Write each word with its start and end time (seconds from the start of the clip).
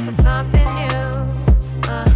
ready 0.00 0.16
for 0.16 0.22
something 0.22 0.64
new. 0.64 1.88
Uh, 1.88 2.12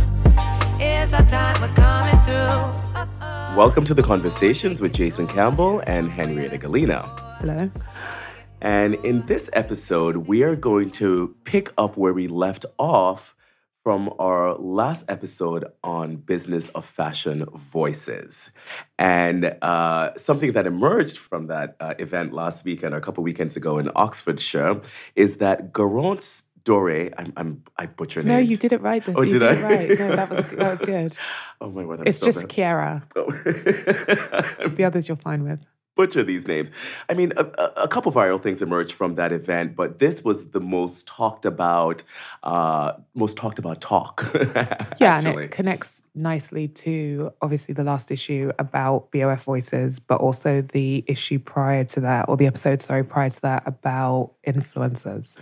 it's 0.80 1.12
our 1.12 1.24
time, 1.26 1.60
we're 1.60 1.74
coming 1.74 2.18
through. 2.20 3.56
Welcome 3.56 3.84
to 3.84 3.94
the 3.94 4.02
Conversations 4.02 4.80
with 4.80 4.92
Jason 4.92 5.26
Campbell 5.26 5.82
and 5.86 6.10
Henrietta 6.10 6.58
Galina. 6.58 7.04
Hello. 7.38 7.70
And 8.60 8.94
in 8.96 9.26
this 9.26 9.50
episode, 9.52 10.16
we 10.16 10.42
are 10.42 10.56
going 10.56 10.90
to 10.92 11.34
pick 11.44 11.72
up 11.76 11.96
where 11.96 12.12
we 12.12 12.26
left 12.26 12.64
off 12.78 13.34
from 13.82 14.10
our 14.18 14.54
last 14.54 15.04
episode 15.10 15.66
on 15.82 16.16
business 16.16 16.70
of 16.70 16.86
fashion 16.86 17.44
voices. 17.54 18.50
And 18.98 19.56
uh, 19.60 20.12
something 20.16 20.52
that 20.52 20.66
emerged 20.66 21.18
from 21.18 21.48
that 21.48 21.76
uh, 21.80 21.94
event 21.98 22.32
last 22.32 22.64
weekend 22.64 22.94
or 22.94 22.96
a 22.96 23.02
couple 23.02 23.22
weekends 23.22 23.58
ago 23.58 23.76
in 23.76 23.90
Oxfordshire 23.94 24.80
is 25.14 25.36
that 25.36 25.74
Garance 25.74 26.44
Doré, 26.64 27.12
I'm, 27.18 27.32
I'm, 27.36 27.62
I 27.76 27.86
butcher 27.86 28.22
names. 28.22 28.28
No, 28.32 28.38
you 28.38 28.56
did 28.56 28.72
it 28.72 28.80
right. 28.80 29.04
This. 29.04 29.14
Oh, 29.18 29.22
you 29.22 29.38
did 29.38 29.42
I? 29.42 29.52
it 29.54 29.62
right. 29.62 29.98
No, 29.98 30.16
that 30.16 30.30
was 30.30 30.44
that 30.58 30.70
was 30.70 30.80
good. 30.92 31.16
Oh 31.60 31.70
my 31.70 31.84
word, 31.84 32.00
I'm 32.00 32.06
It's 32.06 32.18
so 32.18 32.26
just 32.26 32.48
bad. 32.48 32.50
Kiara. 32.50 33.02
Oh. 33.16 34.68
The 34.76 34.84
others 34.84 35.08
you're 35.08 35.16
fine 35.16 35.44
with. 35.44 35.60
butcher 35.96 36.22
these 36.24 36.48
names. 36.48 36.70
I 37.08 37.14
mean, 37.14 37.32
a, 37.36 37.44
a- 37.58 37.72
a 37.84 37.88
couple 37.88 38.10
viral 38.10 38.40
things 38.42 38.60
emerged 38.62 38.92
from 38.92 39.14
that 39.14 39.30
event, 39.30 39.76
but 39.76 39.98
this 40.00 40.24
was 40.24 40.48
the 40.50 40.60
most 40.60 41.06
talked 41.06 41.44
about, 41.44 42.02
uh, 42.42 42.94
most 43.14 43.36
talked 43.36 43.58
about 43.60 43.80
talk. 43.80 44.24
Yeah, 45.00 45.18
and 45.18 45.38
it 45.40 45.50
connects 45.50 46.02
nicely 46.14 46.68
to 46.68 47.32
obviously 47.42 47.74
the 47.74 47.82
last 47.84 48.10
issue 48.10 48.50
about 48.58 49.10
BOF 49.12 49.42
voices, 49.44 49.98
but 50.00 50.20
also 50.20 50.62
the 50.62 51.04
issue 51.06 51.38
prior 51.40 51.84
to 51.84 52.00
that, 52.00 52.28
or 52.28 52.36
the 52.36 52.46
episode, 52.46 52.80
sorry, 52.80 53.04
prior 53.04 53.30
to 53.30 53.40
that 53.42 53.62
about 53.66 54.32
influencers. 54.46 55.36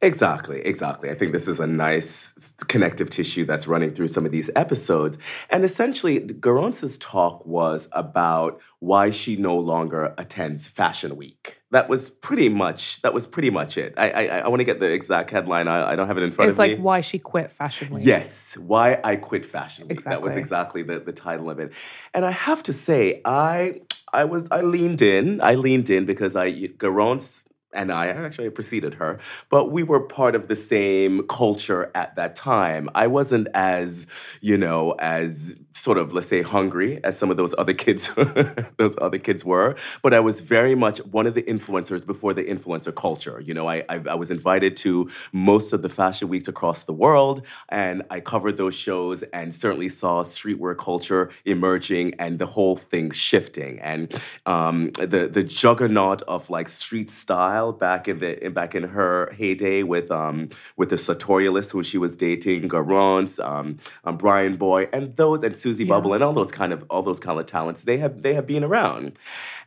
Exactly, 0.00 0.60
exactly. 0.60 1.10
I 1.10 1.14
think 1.14 1.32
this 1.32 1.48
is 1.48 1.58
a 1.60 1.66
nice 1.66 2.54
connective 2.68 3.10
tissue 3.10 3.44
that's 3.44 3.66
running 3.66 3.90
through 3.92 4.08
some 4.08 4.24
of 4.24 4.32
these 4.32 4.50
episodes. 4.54 5.18
And 5.50 5.64
essentially, 5.64 6.20
Garance's 6.20 6.98
talk 6.98 7.44
was 7.46 7.88
about 7.92 8.60
why 8.78 9.10
she 9.10 9.36
no 9.36 9.56
longer 9.58 10.14
attends 10.16 10.66
Fashion 10.66 11.16
Week. 11.16 11.56
That 11.70 11.88
was 11.88 12.08
pretty 12.08 12.48
much 12.48 13.02
that 13.02 13.12
was 13.12 13.26
pretty 13.26 13.50
much 13.50 13.76
it. 13.76 13.92
I 13.98 14.10
I, 14.10 14.38
I 14.38 14.48
want 14.48 14.60
to 14.60 14.64
get 14.64 14.80
the 14.80 14.90
exact 14.90 15.30
headline. 15.30 15.68
I, 15.68 15.92
I 15.92 15.96
don't 15.96 16.06
have 16.06 16.16
it 16.16 16.22
in 16.22 16.30
front 16.30 16.48
It's 16.48 16.54
of 16.54 16.58
like 16.60 16.68
me. 16.68 16.72
It's 16.74 16.78
like 16.78 16.84
why 16.84 17.00
she 17.02 17.18
quit 17.18 17.52
Fashion 17.52 17.92
Week. 17.92 18.06
Yes, 18.06 18.56
why 18.56 19.00
I 19.04 19.16
quit 19.16 19.44
Fashion 19.44 19.88
Week. 19.88 20.02
That 20.04 20.22
was 20.22 20.34
Exactly. 20.36 20.80
exactly 20.80 20.82
the, 20.84 21.00
the 21.00 21.12
title 21.12 21.50
of 21.50 21.58
it. 21.58 21.72
And 22.14 22.24
I 22.24 22.30
have 22.30 22.62
to 22.64 22.72
say, 22.72 23.20
I 23.24 23.80
I 24.14 24.24
was 24.24 24.48
I 24.50 24.62
leaned 24.62 25.02
in. 25.02 25.40
I 25.42 25.56
leaned 25.56 25.90
in 25.90 26.06
because 26.06 26.36
I 26.36 26.52
Garance 26.52 27.42
and 27.72 27.92
I 27.92 28.08
actually 28.08 28.50
preceded 28.50 28.94
her, 28.94 29.18
but 29.50 29.70
we 29.70 29.82
were 29.82 30.00
part 30.00 30.34
of 30.34 30.48
the 30.48 30.56
same 30.56 31.26
culture 31.26 31.90
at 31.94 32.16
that 32.16 32.34
time. 32.34 32.88
I 32.94 33.06
wasn't 33.06 33.48
as, 33.54 34.06
you 34.40 34.56
know, 34.56 34.92
as 34.98 35.56
sort 35.74 35.96
of 35.96 36.12
let's 36.12 36.26
say 36.26 36.42
hungry 36.42 36.98
as 37.04 37.16
some 37.16 37.30
of 37.30 37.36
those 37.36 37.54
other 37.56 37.72
kids 37.72 38.10
those 38.78 38.96
other 39.00 39.18
kids 39.18 39.44
were, 39.44 39.76
but 40.02 40.12
I 40.12 40.20
was 40.20 40.40
very 40.40 40.74
much 40.74 40.98
one 41.06 41.26
of 41.26 41.34
the 41.34 41.42
influencers 41.42 42.04
before 42.04 42.34
the 42.34 42.42
influencer 42.42 42.94
culture. 42.94 43.40
You 43.40 43.54
know, 43.54 43.68
I 43.68 43.84
I, 43.88 44.00
I 44.10 44.14
was 44.14 44.30
invited 44.30 44.76
to 44.78 45.08
most 45.32 45.72
of 45.72 45.82
the 45.82 45.88
fashion 45.88 46.28
weeks 46.28 46.48
across 46.48 46.84
the 46.84 46.92
world, 46.92 47.46
and 47.68 48.02
I 48.10 48.20
covered 48.20 48.56
those 48.56 48.74
shows 48.74 49.22
and 49.24 49.54
certainly 49.54 49.88
saw 49.88 50.24
streetwear 50.24 50.76
culture 50.76 51.30
emerging 51.44 52.14
and 52.18 52.38
the 52.38 52.46
whole 52.46 52.76
thing 52.76 53.10
shifting. 53.10 53.78
And 53.80 54.12
um, 54.46 54.90
the 54.98 55.28
the 55.32 55.44
juggernaut 55.44 56.22
of 56.22 56.50
like 56.50 56.68
street 56.68 57.10
style 57.10 57.57
back 57.66 58.08
in 58.08 58.18
the 58.20 58.48
back 58.50 58.74
in 58.74 58.84
her 58.84 59.30
heyday 59.36 59.82
with 59.82 60.10
um 60.10 60.48
with 60.76 60.88
the 60.90 60.96
sartorialist 60.96 61.72
who 61.72 61.82
she 61.82 61.98
was 61.98 62.16
dating, 62.16 62.68
Garance, 62.68 63.34
um, 63.44 63.78
um, 64.04 64.16
BryanBoy, 64.18 64.88
and 64.92 65.14
those 65.16 65.42
and 65.42 65.56
Susie 65.56 65.84
Yeah. 65.84 65.94
Bubble 65.94 66.12
and 66.14 66.22
all 66.24 66.32
those 66.32 66.52
kind 66.52 66.72
of 66.72 66.84
all 66.90 67.02
those 67.02 67.20
kind 67.20 67.38
of 67.38 67.46
talents. 67.46 67.84
They 67.84 67.98
have 67.98 68.22
they 68.22 68.34
have 68.34 68.46
been 68.46 68.64
around. 68.64 69.18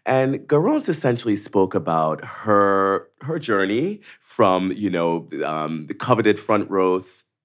And 0.05 0.39
Garance 0.47 0.89
essentially 0.89 1.35
spoke 1.35 1.75
about 1.75 2.23
her 2.45 3.09
her 3.21 3.37
journey 3.39 4.01
from 4.19 4.71
you 4.71 4.89
know 4.89 5.29
um, 5.45 5.87
the 5.87 5.93
coveted 5.93 6.37
front 6.39 6.69
row 6.69 6.99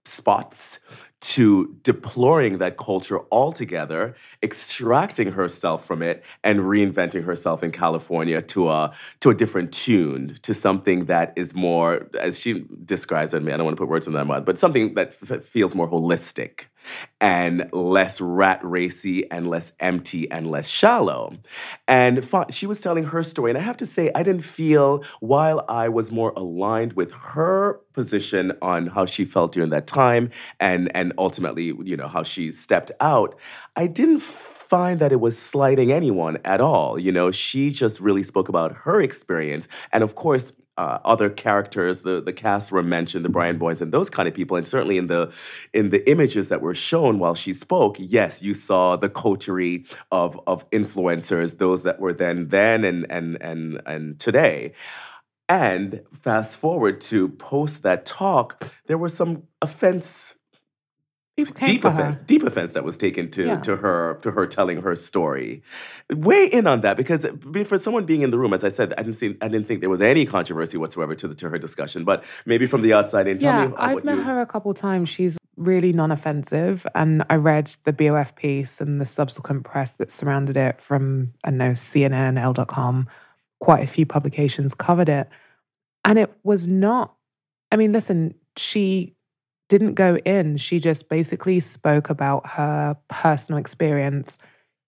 spots 0.05 0.79
to 1.21 1.77
deploring 1.83 2.59
that 2.59 2.77
culture 2.77 3.21
altogether, 3.33 4.15
extracting 4.43 5.33
herself 5.33 5.85
from 5.87 6.03
it, 6.03 6.25
and 6.45 6.61
reinventing 6.61 7.25
herself 7.25 7.63
in 7.63 7.73
California 7.73 8.43
to 8.43 8.69
a 8.69 8.95
to 9.21 9.31
a 9.31 9.35
different 9.35 9.73
tune, 9.73 10.37
to 10.43 10.53
something 10.53 11.07
that 11.07 11.33
is 11.37 11.55
more, 11.55 12.09
as 12.21 12.41
she 12.41 12.67
describes 12.85 13.33
it. 13.33 13.43
I 13.43 13.53
I 13.53 13.57
don't 13.57 13.65
want 13.65 13.77
to 13.77 13.81
put 13.81 13.89
words 13.89 14.07
in 14.07 14.13
my 14.13 14.25
mouth, 14.25 14.45
but 14.45 14.59
something 14.59 14.95
that 14.95 15.17
f- 15.29 15.43
feels 15.43 15.75
more 15.75 15.89
holistic 15.89 16.67
and 17.21 17.69
less 17.73 18.21
rat 18.21 18.61
racy 18.63 19.31
and 19.31 19.49
less 19.49 19.73
empty 19.81 20.31
and 20.31 20.51
less 20.51 20.69
shallow. 20.69 21.35
And 21.89 22.25
fi- 22.25 22.47
she 22.51 22.67
was 22.67 22.81
telling 22.81 23.05
her 23.07 23.23
story. 23.23 23.51
And 23.51 23.59
I 23.59 23.63
have 23.63 23.77
to 23.79 23.87
say, 23.87 24.11
I 24.15 24.23
didn't 24.23 24.45
feel, 24.45 25.03
while 25.21 25.65
I 25.69 25.89
was 25.89 26.13
more 26.13 26.33
aligned 26.37 26.95
with 26.95 27.13
her 27.13 27.81
position 27.93 28.53
on 28.61 28.89
how 28.89 29.07
she 29.07 29.25
felt 29.25 29.53
during 29.53 29.71
that 29.71 29.87
time 29.87 30.31
and, 30.61 30.95
and 30.95 31.13
ultimately, 31.19 31.73
you 31.85 31.97
know, 31.97 32.09
how 32.09 32.23
she 32.23 32.53
stepped 32.53 32.93
out, 33.01 33.39
I 33.77 33.87
didn't 33.87 34.21
find 34.21 35.01
that 35.01 35.13
it 35.13 35.21
was 35.21 35.39
slighting 35.39 35.93
anyone 35.93 36.39
at 36.45 36.61
all. 36.61 36.99
You 36.99 37.13
know, 37.13 37.31
she 37.31 37.71
just 37.71 38.01
really 38.01 38.23
spoke 38.23 38.49
about 38.49 38.73
her 38.79 39.01
experience. 39.01 39.69
And 39.93 40.03
of 40.03 40.15
course, 40.15 40.53
uh, 40.79 40.99
other 41.05 41.29
characters, 41.31 42.01
the 42.01 42.21
the 42.21 42.33
cast 42.33 42.71
were 42.71 42.83
mentioned, 42.83 43.25
the 43.25 43.31
Brian 43.31 43.59
Boynes 43.59 43.81
and 43.81 43.93
those 43.93 44.11
kind 44.11 44.29
of 44.29 44.35
people, 44.35 44.57
and 44.57 44.69
certainly 44.69 44.99
in 44.99 45.09
the 45.09 45.35
in 45.73 45.91
the 45.91 46.09
images 46.09 46.49
that 46.49 46.61
were 46.61 46.75
shown 46.75 47.19
while 47.19 47.35
she 47.35 47.53
spoke, 47.53 47.97
yes, 47.99 48.43
you 48.43 48.55
saw 48.55 48.97
the 48.97 49.09
coterie 49.09 49.85
of 50.13 50.39
of 50.47 50.69
influencers, 50.71 51.59
those 51.59 51.83
that 51.83 51.99
were 52.01 52.13
then 52.13 52.49
then 52.49 52.85
and 52.85 53.07
and 53.11 53.37
and 53.41 53.81
and 53.87 54.21
today. 54.21 54.73
And 55.49 56.03
fast 56.13 56.57
forward 56.57 57.01
to 57.03 57.29
post 57.29 57.83
that 57.83 58.05
talk, 58.05 58.71
there 58.87 58.99
was 58.99 59.15
some 59.15 59.45
offense 59.63 60.36
deep 61.37 61.85
offense, 61.85 62.21
her. 62.21 62.27
deep 62.27 62.43
offense 62.43 62.73
that 62.73 62.83
was 62.85 62.97
taken 62.97 63.31
to 63.31 63.45
Yeah. 63.47 63.61
to 63.61 63.77
her 63.77 64.19
to 64.23 64.31
her 64.33 64.47
telling 64.47 64.83
her 64.83 64.97
story. 64.97 65.63
Weigh 66.11 66.47
in 66.47 66.67
on 66.67 66.81
that 66.81 66.97
because 66.97 67.27
for 67.67 67.79
someone 67.79 68.05
being 68.07 68.23
in 68.23 68.31
the 68.31 68.39
room, 68.39 68.55
as 68.55 68.65
I 68.65 68.71
said, 68.71 68.95
I 68.97 69.03
didn't 69.03 69.17
see, 69.17 69.37
I 69.43 69.49
didn't 69.49 69.69
think 69.69 69.81
there 69.81 69.91
was 69.91 70.01
any 70.01 70.25
controversy 70.25 70.79
whatsoever 70.79 71.15
to 71.15 71.29
the 71.29 71.35
to 71.37 71.51
her 71.51 71.59
discussion. 71.59 72.05
But 72.05 72.25
maybe 72.47 72.67
from 72.67 72.83
the 72.83 72.93
outside 72.95 73.27
in, 73.27 73.39
tell 73.39 73.53
Yeah, 73.63 73.69
me 73.69 73.75
I've 73.77 74.05
met 74.05 74.17
you, 74.19 74.23
her 74.25 74.41
a 74.41 74.47
couple 74.47 74.73
times. 74.75 75.09
She's 75.09 75.37
really 75.57 75.93
non-offensive, 75.93 76.87
and 76.95 77.25
I 77.31 77.37
read 77.37 77.75
the 77.85 77.93
BOF 77.93 78.35
piece 78.37 78.81
and 78.81 79.01
the 79.01 79.07
subsequent 79.07 79.65
press 79.65 79.91
that 79.93 80.11
surrounded 80.11 80.57
it 80.57 80.81
from 80.83 81.33
I 81.45 81.51
know 81.51 81.73
CNN, 81.73 82.39
Elle.com. 82.39 83.09
Quite 83.61 83.83
a 83.83 83.87
few 83.87 84.05
publications 84.07 84.75
covered 84.75 85.09
it, 85.09 85.29
and 86.05 86.19
it 86.19 86.33
was 86.45 86.69
not. 86.69 87.15
I 87.73 87.77
mean, 87.77 87.93
listen, 87.93 88.35
she 88.57 89.16
didn't 89.69 89.95
go 89.95 90.17
in. 90.19 90.57
She 90.57 90.79
just 90.81 91.09
basically 91.09 91.61
spoke 91.61 92.11
about 92.11 92.51
her 92.51 92.97
personal 93.09 93.59
experience, 93.59 94.39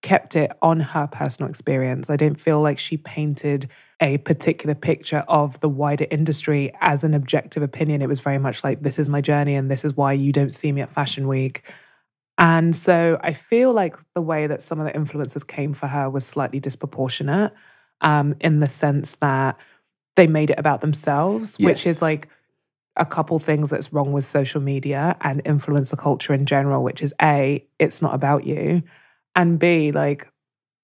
kept 0.02 0.36
it 0.36 0.52
on 0.62 0.80
her 0.80 1.06
personal 1.06 1.48
experience. 1.48 2.08
I 2.08 2.16
didn't 2.16 2.40
feel 2.40 2.60
like 2.60 2.78
she 2.78 2.96
painted 2.96 3.68
a 4.00 4.18
particular 4.18 4.74
picture 4.74 5.24
of 5.26 5.58
the 5.60 5.68
wider 5.68 6.06
industry 6.10 6.72
as 6.80 7.02
an 7.02 7.14
objective 7.14 7.62
opinion. 7.62 8.02
It 8.02 8.08
was 8.08 8.20
very 8.20 8.38
much 8.38 8.62
like, 8.62 8.82
this 8.82 8.98
is 8.98 9.08
my 9.08 9.20
journey 9.20 9.54
and 9.54 9.70
this 9.70 9.84
is 9.84 9.96
why 9.96 10.12
you 10.12 10.32
don't 10.32 10.54
see 10.54 10.70
me 10.70 10.80
at 10.80 10.92
Fashion 10.92 11.26
Week. 11.26 11.62
And 12.38 12.76
so 12.76 13.18
I 13.20 13.32
feel 13.32 13.72
like 13.72 13.96
the 14.14 14.22
way 14.22 14.46
that 14.46 14.62
some 14.62 14.78
of 14.78 14.86
the 14.86 14.92
influencers 14.92 15.44
came 15.44 15.74
for 15.74 15.88
her 15.88 16.08
was 16.08 16.24
slightly 16.24 16.60
disproportionate 16.60 17.52
um, 18.00 18.36
in 18.40 18.60
the 18.60 18.69
sense 18.69 19.16
that 19.16 19.58
they 20.14 20.28
made 20.28 20.50
it 20.50 20.58
about 20.58 20.81
themselves, 20.81 21.58
which 21.58 21.84
is 21.84 22.00
like 22.00 22.28
a 22.98 23.06
couple 23.06 23.38
things 23.38 23.70
that's 23.70 23.92
wrong 23.92 24.12
with 24.12 24.24
social 24.24 24.60
media 24.60 25.16
and 25.20 25.42
influencer 25.44 25.96
culture 25.96 26.34
in 26.34 26.46
general, 26.46 26.82
which 26.82 27.02
is 27.02 27.14
A, 27.22 27.66
it's 27.78 28.02
not 28.02 28.14
about 28.14 28.44
you, 28.44 28.82
and 29.34 29.58
B, 29.58 29.92
like 29.92 30.28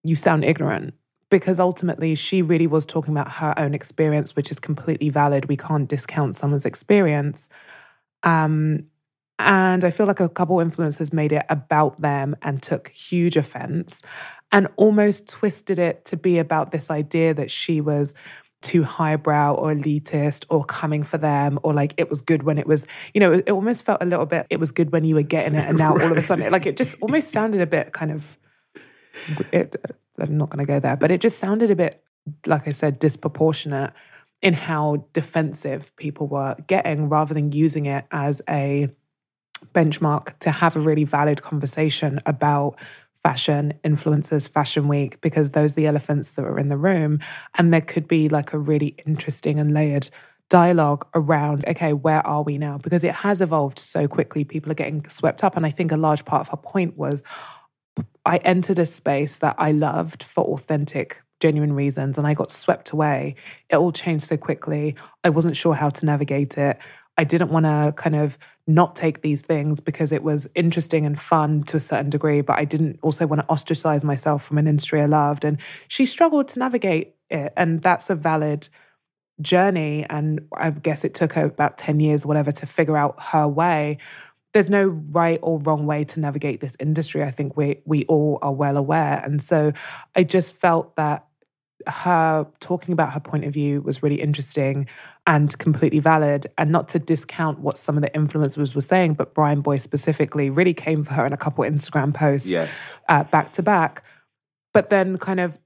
you 0.02 0.14
sound 0.14 0.44
ignorant 0.44 0.94
because 1.30 1.58
ultimately 1.58 2.14
she 2.14 2.42
really 2.42 2.66
was 2.66 2.86
talking 2.86 3.12
about 3.12 3.32
her 3.32 3.54
own 3.56 3.74
experience, 3.74 4.36
which 4.36 4.50
is 4.50 4.60
completely 4.60 5.08
valid. 5.08 5.46
We 5.46 5.56
can't 5.56 5.88
discount 5.88 6.36
someone's 6.36 6.64
experience. 6.64 7.48
Um, 8.22 8.86
and 9.38 9.84
I 9.84 9.90
feel 9.90 10.06
like 10.06 10.20
a 10.20 10.28
couple 10.28 10.58
influencers 10.58 11.12
made 11.12 11.32
it 11.32 11.44
about 11.48 12.00
them 12.00 12.36
and 12.42 12.62
took 12.62 12.90
huge 12.90 13.36
offense 13.36 14.02
and 14.52 14.68
almost 14.76 15.28
twisted 15.28 15.78
it 15.78 16.04
to 16.04 16.16
be 16.16 16.38
about 16.38 16.70
this 16.70 16.90
idea 16.90 17.34
that 17.34 17.50
she 17.50 17.80
was 17.80 18.14
too 18.64 18.82
highbrow 18.82 19.54
or 19.54 19.74
elitist 19.74 20.46
or 20.48 20.64
coming 20.64 21.02
for 21.02 21.18
them 21.18 21.58
or 21.62 21.74
like 21.74 21.92
it 21.98 22.08
was 22.08 22.22
good 22.22 22.42
when 22.42 22.56
it 22.56 22.66
was, 22.66 22.86
you 23.12 23.20
know, 23.20 23.32
it 23.32 23.50
almost 23.50 23.84
felt 23.84 24.02
a 24.02 24.06
little 24.06 24.24
bit, 24.24 24.46
it 24.48 24.58
was 24.58 24.70
good 24.70 24.90
when 24.90 25.04
you 25.04 25.14
were 25.14 25.22
getting 25.22 25.54
it. 25.54 25.68
And 25.68 25.76
now 25.76 25.92
all 25.92 26.10
of 26.10 26.16
a 26.16 26.22
sudden, 26.22 26.50
like 26.50 26.64
it 26.64 26.78
just 26.78 26.96
almost 27.02 27.30
sounded 27.30 27.60
a 27.60 27.66
bit 27.66 27.92
kind 27.92 28.10
of, 28.10 28.38
it, 29.52 29.76
I'm 30.18 30.38
not 30.38 30.48
going 30.48 30.64
to 30.64 30.72
go 30.72 30.80
there, 30.80 30.96
but 30.96 31.10
it 31.10 31.20
just 31.20 31.38
sounded 31.38 31.70
a 31.70 31.76
bit, 31.76 32.02
like 32.46 32.66
I 32.66 32.70
said, 32.70 32.98
disproportionate 32.98 33.92
in 34.40 34.54
how 34.54 35.06
defensive 35.12 35.94
people 35.96 36.26
were 36.26 36.56
getting 36.66 37.10
rather 37.10 37.34
than 37.34 37.52
using 37.52 37.84
it 37.84 38.06
as 38.10 38.40
a 38.48 38.88
benchmark 39.74 40.38
to 40.38 40.50
have 40.50 40.74
a 40.74 40.80
really 40.80 41.04
valid 41.04 41.42
conversation 41.42 42.18
about 42.24 42.78
fashion 43.24 43.72
influencers 43.82 44.48
fashion 44.48 44.86
week 44.86 45.18
because 45.22 45.50
those 45.50 45.72
are 45.72 45.76
the 45.76 45.86
elephants 45.86 46.34
that 46.34 46.44
are 46.44 46.58
in 46.58 46.68
the 46.68 46.76
room. 46.76 47.18
And 47.56 47.72
there 47.72 47.80
could 47.80 48.06
be 48.06 48.28
like 48.28 48.52
a 48.52 48.58
really 48.58 48.94
interesting 49.06 49.58
and 49.58 49.72
layered 49.72 50.10
dialogue 50.50 51.06
around 51.14 51.64
okay 51.66 51.94
where 51.94 52.24
are 52.26 52.42
we 52.42 52.58
now? 52.58 52.76
Because 52.78 53.02
it 53.02 53.14
has 53.14 53.40
evolved 53.40 53.78
so 53.78 54.06
quickly 54.06 54.44
people 54.44 54.70
are 54.70 54.76
getting 54.76 55.08
swept 55.08 55.42
up. 55.42 55.56
And 55.56 55.64
i 55.64 55.70
think 55.70 55.90
a 55.90 55.96
large 55.96 56.24
part 56.26 56.42
of 56.42 56.48
her 56.48 56.58
point 56.58 56.98
was 56.98 57.22
i 58.26 58.36
entered 58.38 58.78
a 58.78 58.86
space 58.86 59.38
that 59.38 59.54
i 59.58 59.72
loved 59.72 60.22
for 60.22 60.44
authentic 60.44 61.22
genuine 61.40 61.72
reasons 61.72 62.18
and 62.18 62.26
i 62.26 62.34
got 62.34 62.52
swept 62.52 62.90
away. 62.90 63.36
It 63.70 63.76
all 63.76 63.90
changed 63.90 64.26
so 64.26 64.36
quickly. 64.36 64.96
I 65.24 65.30
wasn't 65.30 65.56
sure 65.56 65.74
how 65.74 65.88
to 65.88 66.06
navigate 66.06 66.58
it 66.58 66.78
i 67.16 67.24
didn't 67.24 67.50
want 67.50 67.66
to 67.66 67.92
kind 67.96 68.16
of 68.16 68.38
not 68.66 68.96
take 68.96 69.20
these 69.20 69.42
things 69.42 69.80
because 69.80 70.10
it 70.12 70.22
was 70.22 70.48
interesting 70.54 71.04
and 71.04 71.20
fun 71.20 71.62
to 71.64 71.76
a 71.76 71.80
certain 71.80 72.10
degree, 72.10 72.40
but 72.40 72.58
I 72.58 72.64
didn't 72.64 72.98
also 73.02 73.26
want 73.26 73.42
to 73.42 73.48
ostracize 73.48 74.04
myself 74.04 74.44
from 74.44 74.58
an 74.58 74.66
industry 74.66 75.02
I 75.02 75.06
loved. 75.06 75.44
And 75.44 75.60
she 75.86 76.06
struggled 76.06 76.48
to 76.48 76.58
navigate 76.58 77.14
it. 77.28 77.52
And 77.56 77.82
that's 77.82 78.08
a 78.08 78.14
valid 78.14 78.68
journey. 79.40 80.06
And 80.08 80.48
I 80.56 80.70
guess 80.70 81.04
it 81.04 81.12
took 81.12 81.34
her 81.34 81.44
about 81.44 81.76
10 81.76 82.00
years 82.00 82.24
or 82.24 82.28
whatever 82.28 82.52
to 82.52 82.66
figure 82.66 82.96
out 82.96 83.22
her 83.32 83.46
way. 83.46 83.98
There's 84.54 84.70
no 84.70 84.86
right 84.86 85.40
or 85.42 85.58
wrong 85.58 85.84
way 85.84 86.04
to 86.04 86.20
navigate 86.20 86.60
this 86.60 86.76
industry. 86.80 87.22
I 87.22 87.32
think 87.32 87.56
we 87.56 87.82
we 87.84 88.04
all 88.06 88.38
are 88.40 88.52
well 88.52 88.76
aware. 88.76 89.20
And 89.24 89.42
so 89.42 89.72
I 90.14 90.22
just 90.22 90.56
felt 90.56 90.94
that 90.96 91.26
her 91.86 92.46
talking 92.60 92.92
about 92.92 93.12
her 93.12 93.20
point 93.20 93.44
of 93.44 93.52
view 93.52 93.80
was 93.82 94.02
really 94.02 94.20
interesting 94.20 94.88
and 95.26 95.56
completely 95.58 95.98
valid. 95.98 96.46
And 96.56 96.70
not 96.70 96.88
to 96.90 96.98
discount 96.98 97.60
what 97.60 97.78
some 97.78 97.96
of 97.96 98.02
the 98.02 98.10
influencers 98.10 98.74
were 98.74 98.80
saying, 98.80 99.14
but 99.14 99.34
BryanBoy 99.34 99.80
specifically 99.80 100.50
really 100.50 100.74
came 100.74 101.04
for 101.04 101.14
her 101.14 101.26
in 101.26 101.32
a 101.32 101.36
couple 101.36 101.64
Instagram 101.64 102.14
posts 102.14 102.50
Yes. 102.50 102.96
uh, 103.08 103.24
back 103.24 103.52
to 103.54 103.62
back. 103.62 104.02
But 104.72 104.88
then, 104.88 105.18
kind 105.18 105.40
of 105.40 105.58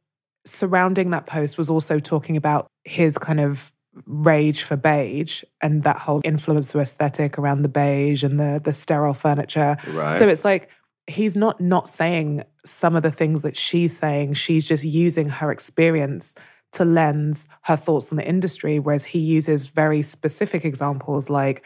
surrounding 0.44 1.10
that 1.10 1.26
post 1.26 1.58
was 1.58 1.68
also 1.70 1.98
talking 1.98 2.36
about 2.36 2.66
his 2.84 3.18
kind 3.18 3.40
of 3.40 3.72
rage 4.06 4.62
for 4.62 4.76
beige 4.76 5.42
and 5.60 5.82
that 5.82 5.98
whole 5.98 6.22
influencer 6.22 6.80
aesthetic 6.80 7.36
around 7.38 7.62
the 7.62 7.68
beige 7.68 8.22
and 8.22 8.38
the 8.38 8.60
the 8.62 8.72
sterile 8.72 9.14
furniture. 9.14 9.76
Right. 9.92 10.14
So 10.14 10.28
it's 10.28 10.44
like 10.44 10.70
he's 11.08 11.36
not 11.36 11.60
not 11.60 11.88
saying 11.88 12.44
some 12.64 12.94
of 12.94 13.02
the 13.02 13.10
things 13.10 13.42
that 13.42 13.56
she's 13.56 13.96
saying. 13.96 14.34
She's 14.34 14.66
just 14.66 14.84
using 14.84 15.28
her 15.28 15.50
experience 15.50 16.34
to 16.72 16.84
lens 16.84 17.48
her 17.62 17.76
thoughts 17.76 18.12
on 18.12 18.16
the 18.16 18.28
industry, 18.28 18.78
whereas 18.78 19.06
he 19.06 19.18
uses 19.18 19.66
very 19.66 20.02
specific 20.02 20.64
examples 20.64 21.30
like 21.30 21.64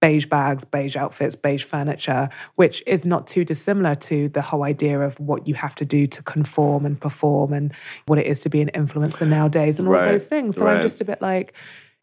beige 0.00 0.26
bags, 0.26 0.64
beige 0.64 0.96
outfits, 0.96 1.36
beige 1.36 1.64
furniture, 1.64 2.28
which 2.56 2.82
is 2.86 3.06
not 3.06 3.26
too 3.26 3.44
dissimilar 3.44 3.94
to 3.94 4.28
the 4.28 4.42
whole 4.42 4.64
idea 4.64 5.00
of 5.00 5.18
what 5.20 5.46
you 5.46 5.54
have 5.54 5.74
to 5.76 5.84
do 5.84 6.06
to 6.08 6.22
conform 6.24 6.84
and 6.84 7.00
perform 7.00 7.52
and 7.52 7.72
what 8.06 8.18
it 8.18 8.26
is 8.26 8.40
to 8.40 8.50
be 8.50 8.60
an 8.60 8.70
influencer 8.74 9.26
nowadays 9.26 9.78
and 9.78 9.86
all 9.88 9.94
Right, 9.94 10.06
of 10.06 10.12
those 10.12 10.28
things. 10.28 10.56
So 10.56 10.66
I'm 10.66 10.82
just 10.82 11.00
a 11.00 11.04
bit 11.04 11.22
like, 11.22 11.54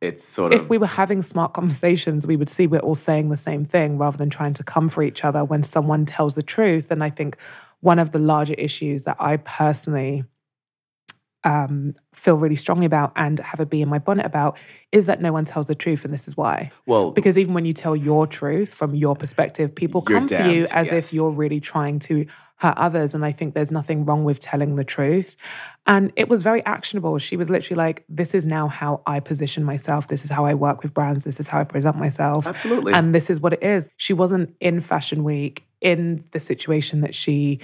It's 0.02 0.24
sort 0.24 0.54
if 0.54 0.60
of 0.60 0.66
If 0.66 0.70
we 0.70 0.78
were 0.78 0.88
having 0.88 1.22
smart 1.22 1.54
conversations, 1.54 2.26
we 2.26 2.38
would 2.38 2.50
see 2.50 2.68
we're 2.68 2.80
all 2.80 2.96
saying 2.96 3.30
the 3.30 3.38
same 3.38 3.66
thing 3.66 3.98
rather 3.98 4.18
than 4.18 4.30
trying 4.30 4.54
to 4.56 4.64
come 4.64 4.90
for 4.90 5.04
each 5.04 5.26
other 5.26 5.44
when 5.44 5.64
someone 5.64 6.06
tells 6.06 6.36
the 6.36 6.44
truth. 6.44 6.92
And 6.92 7.04
I 7.04 7.10
think 7.10 7.38
one 7.82 8.00
of 8.00 8.12
the 8.12 8.20
larger 8.20 8.56
issues 8.56 9.04
that 9.04 9.18
I 9.20 9.38
personally 9.38 10.24
um, 11.44 11.94
feel 12.14 12.38
really 12.38 12.58
strongly 12.58 12.86
about 12.86 13.14
and 13.16 13.40
have 13.40 13.60
a 13.60 13.66
bee 13.66 13.82
in 13.82 13.88
my 13.88 14.00
bonnet 14.00 14.26
about 14.26 14.58
is 14.92 15.06
that 15.06 15.22
no 15.22 15.32
one 15.32 15.46
tells 15.46 15.68
the 15.68 15.76
truth. 15.76 16.04
And 16.04 16.14
this 16.14 16.28
is 16.28 16.36
why. 16.36 16.72
well 16.86 17.12
Because 17.12 17.38
even 17.38 17.54
when 17.54 17.64
you 17.64 17.74
tell 17.74 17.96
your 17.96 18.28
truth 18.28 18.74
from 18.74 18.94
your 18.94 19.16
perspective, 19.16 19.74
people 19.74 20.02
come 20.02 20.28
for 20.28 20.42
you 20.44 20.66
as 20.72 20.92
yes. 20.92 20.92
if 20.92 21.14
you're 21.14 21.30
really 21.30 21.62
trying 21.62 22.00
to 22.00 22.26
hurt 22.58 22.78
others. 22.78 23.14
And 23.14 23.24
I 23.24 23.32
think 23.32 23.54
there's 23.54 23.72
nothing 23.72 24.04
wrong 24.04 24.26
with 24.26 24.42
telling 24.42 24.76
the 24.76 24.84
truth. 24.84 25.38
And 25.88 26.12
it 26.18 26.28
was 26.28 26.44
very 26.44 26.64
actionable. 26.66 27.18
She 27.20 27.38
was 27.38 27.50
literally 27.50 27.78
like, 27.78 28.04
This 28.10 28.36
is 28.36 28.46
now 28.46 28.68
how 28.68 29.02
I 29.06 29.22
position 29.22 29.64
myself. 29.64 30.10
This 30.10 30.26
is 30.26 30.32
how 30.32 30.46
I 30.46 30.56
work 30.56 30.84
with 30.84 30.94
brands. 30.94 31.24
This 31.24 31.40
is 31.40 31.48
how 31.48 31.62
I 31.62 31.64
present 31.64 31.98
myself. 31.98 32.48
Absolutely. 32.48 32.94
And 32.94 33.16
this 33.16 33.30
is 33.30 33.40
what 33.40 33.54
it 33.54 33.64
is. 33.64 33.90
She 33.96 34.12
wasn't 34.12 34.56
in 34.60 34.82
Fashion 34.82 35.24
Week 35.24 35.66
in 35.80 36.26
the 36.32 36.40
situation 36.40 37.00
that 37.02 37.16
she 37.16 37.60